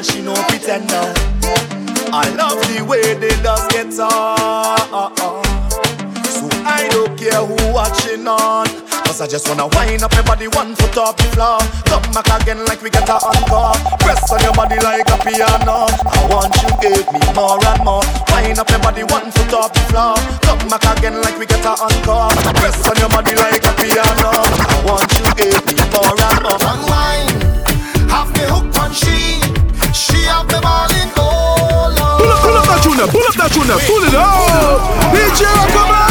she 0.03 0.21
no 0.21 0.33
pretend 0.45 0.85
now. 0.87 1.13
I 2.13 2.29
love 2.37 2.61
the 2.69 2.85
way 2.85 3.15
they 3.17 3.33
just 3.41 3.69
get 3.71 3.89
on. 3.97 5.13
So 6.27 6.45
I 6.65 6.87
don't 6.91 7.17
care 7.17 7.41
who 7.41 7.57
watching 7.73 8.27
on. 8.27 8.67
Cause 9.07 9.21
I 9.21 9.27
just 9.27 9.47
wanna 9.49 9.65
wind 9.73 10.03
up 10.03 10.13
everybody 10.13 10.47
one 10.49 10.75
foot 10.75 10.97
off 10.97 11.17
the 11.17 11.23
floor. 11.33 11.57
Come 11.89 12.05
back 12.13 12.29
again 12.41 12.61
like 12.65 12.81
we 12.81 12.89
got 12.89 13.09
a 13.09 13.17
encore. 13.17 13.73
Press 14.05 14.21
on 14.29 14.41
your 14.45 14.53
body 14.53 14.77
like 14.85 15.09
a 15.09 15.17
piano. 15.17 15.89
I 15.89 16.21
want 16.29 16.53
you 16.61 16.69
give 16.77 17.07
me 17.09 17.21
more 17.33 17.57
and 17.57 17.81
more. 17.81 18.05
Wind 18.29 18.59
up 18.59 18.69
everybody 18.69 19.01
one 19.01 19.31
foot 19.31 19.53
off 19.53 19.73
the 19.73 19.81
floor. 19.89 20.13
Come 20.45 20.61
back 20.69 20.85
again 20.97 21.21
like 21.25 21.39
we 21.39 21.45
got 21.47 21.65
a 21.65 21.73
encore. 21.73 22.29
Press 22.61 22.85
on 22.85 22.97
your 23.01 23.09
body 23.09 23.33
like 23.33 23.65
a 23.65 23.73
piano. 23.73 24.29
I 24.45 24.77
want 24.85 25.09
you 25.17 25.25
give 25.33 25.65
me 25.65 25.81
more 25.89 26.13
and 26.13 26.41
more. 26.45 26.59
One 26.61 26.85
have 28.09 28.29
me 28.33 28.45
hooked 28.45 28.77
on 28.77 28.93
she. 28.93 29.46
pull 33.05 33.21
up 33.21 33.35
that 33.35 33.51
tuna, 33.51 33.77
pull 33.85 34.01
it 34.01 34.15
up. 34.15 34.81
DJ, 35.13 35.45
come. 35.73 36.06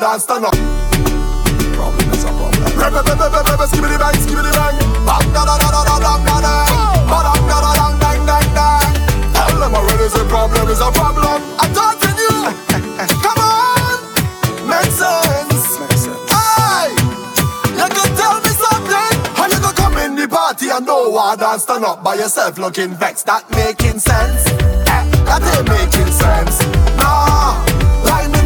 Dance 0.00 0.22
stand 0.24 0.44
up. 0.46 0.54
Problem 1.76 2.10
is 2.10 2.24
a 2.24 2.28
problem. 2.28 2.64
Bang, 2.64 2.92
bang. 2.94 3.04
Bang, 5.06 5.26
da 5.32 5.44
da 5.44 5.58
da 5.58 5.68
da 5.70 5.82
da 5.84 5.96
da 6.00 6.12
da 6.24 6.36
da. 6.40 6.54
Ba-dang, 7.10 7.44
da 7.48 7.58
da 7.60 7.70
dang, 7.78 7.96
dang, 8.00 8.26
dang, 8.26 8.48
dang. 8.56 8.94
Tell 9.34 9.58
them 9.60 9.74
already 9.74 10.08
the 10.08 10.24
problem 10.28 10.68
is 10.68 10.80
a 10.80 10.90
problem. 10.90 11.42
I'm 11.60 11.72
talking 11.74 12.16
you. 12.16 12.34
Come 13.24 13.40
on, 13.44 13.98
make 14.68 14.90
sense. 14.92 15.76
Aye, 16.30 16.96
you 17.76 17.88
could 17.96 18.12
tell 18.16 18.40
me 18.40 18.52
something. 18.56 19.12
How 19.36 19.46
you 19.46 19.60
gonna 19.60 19.74
come 19.76 19.96
in 19.98 20.16
the 20.16 20.26
party 20.28 20.68
and 20.70 20.86
no 20.86 21.10
one 21.10 21.38
dance 21.38 21.62
stand 21.64 21.84
up 21.84 22.02
by 22.02 22.14
yourself 22.14 22.58
looking 22.58 22.94
vexed? 22.94 23.26
That 23.26 23.44
making 23.50 23.98
sense? 23.98 24.46
Eh, 24.88 25.04
that 25.28 25.42
ain't 25.44 25.68
making 25.68 26.12
sense. 26.12 26.60
Nah, 26.96 27.56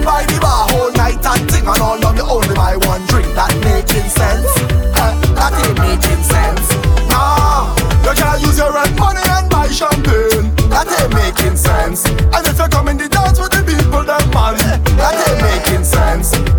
by 0.04 0.22
the 0.28 0.38
bar 0.40 0.68
whole 0.70 0.92
night 0.92 1.24
and 1.24 1.48
ting 1.48 1.66
and 1.66 1.80
all 1.80 1.98
of 2.04 2.14
you 2.16 2.26
only 2.28 2.54
buy 2.54 2.76
one 2.76 3.04
drink. 3.06 3.28
That 3.34 3.50
making 3.64 4.08
sense? 4.08 4.46
Eh, 4.94 5.12
that 5.34 5.52
ain't 5.56 5.78
making 5.80 6.22
sense. 6.22 6.68
Nah, 7.08 7.72
you 8.04 8.12
can't 8.14 8.40
use 8.42 8.58
your 8.58 8.72
rent 8.72 8.94
money 8.98 9.24
and 9.24 9.48
buy 9.48 9.68
champagne. 9.68 10.52
That 10.68 10.86
ain't 10.86 11.12
making 11.14 11.56
sense. 11.56 12.04
And 12.06 12.46
if 12.46 12.58
you 12.58 12.68
come 12.68 12.88
in 12.88 12.98
the 12.98 13.08
dance 13.08 13.40
with 13.40 13.50
the 13.50 13.64
people, 13.64 14.04
then 14.04 14.24
man, 14.30 14.54
that 15.00 15.16
ain't 15.16 15.40
making 15.40 15.84
sense. 15.84 16.53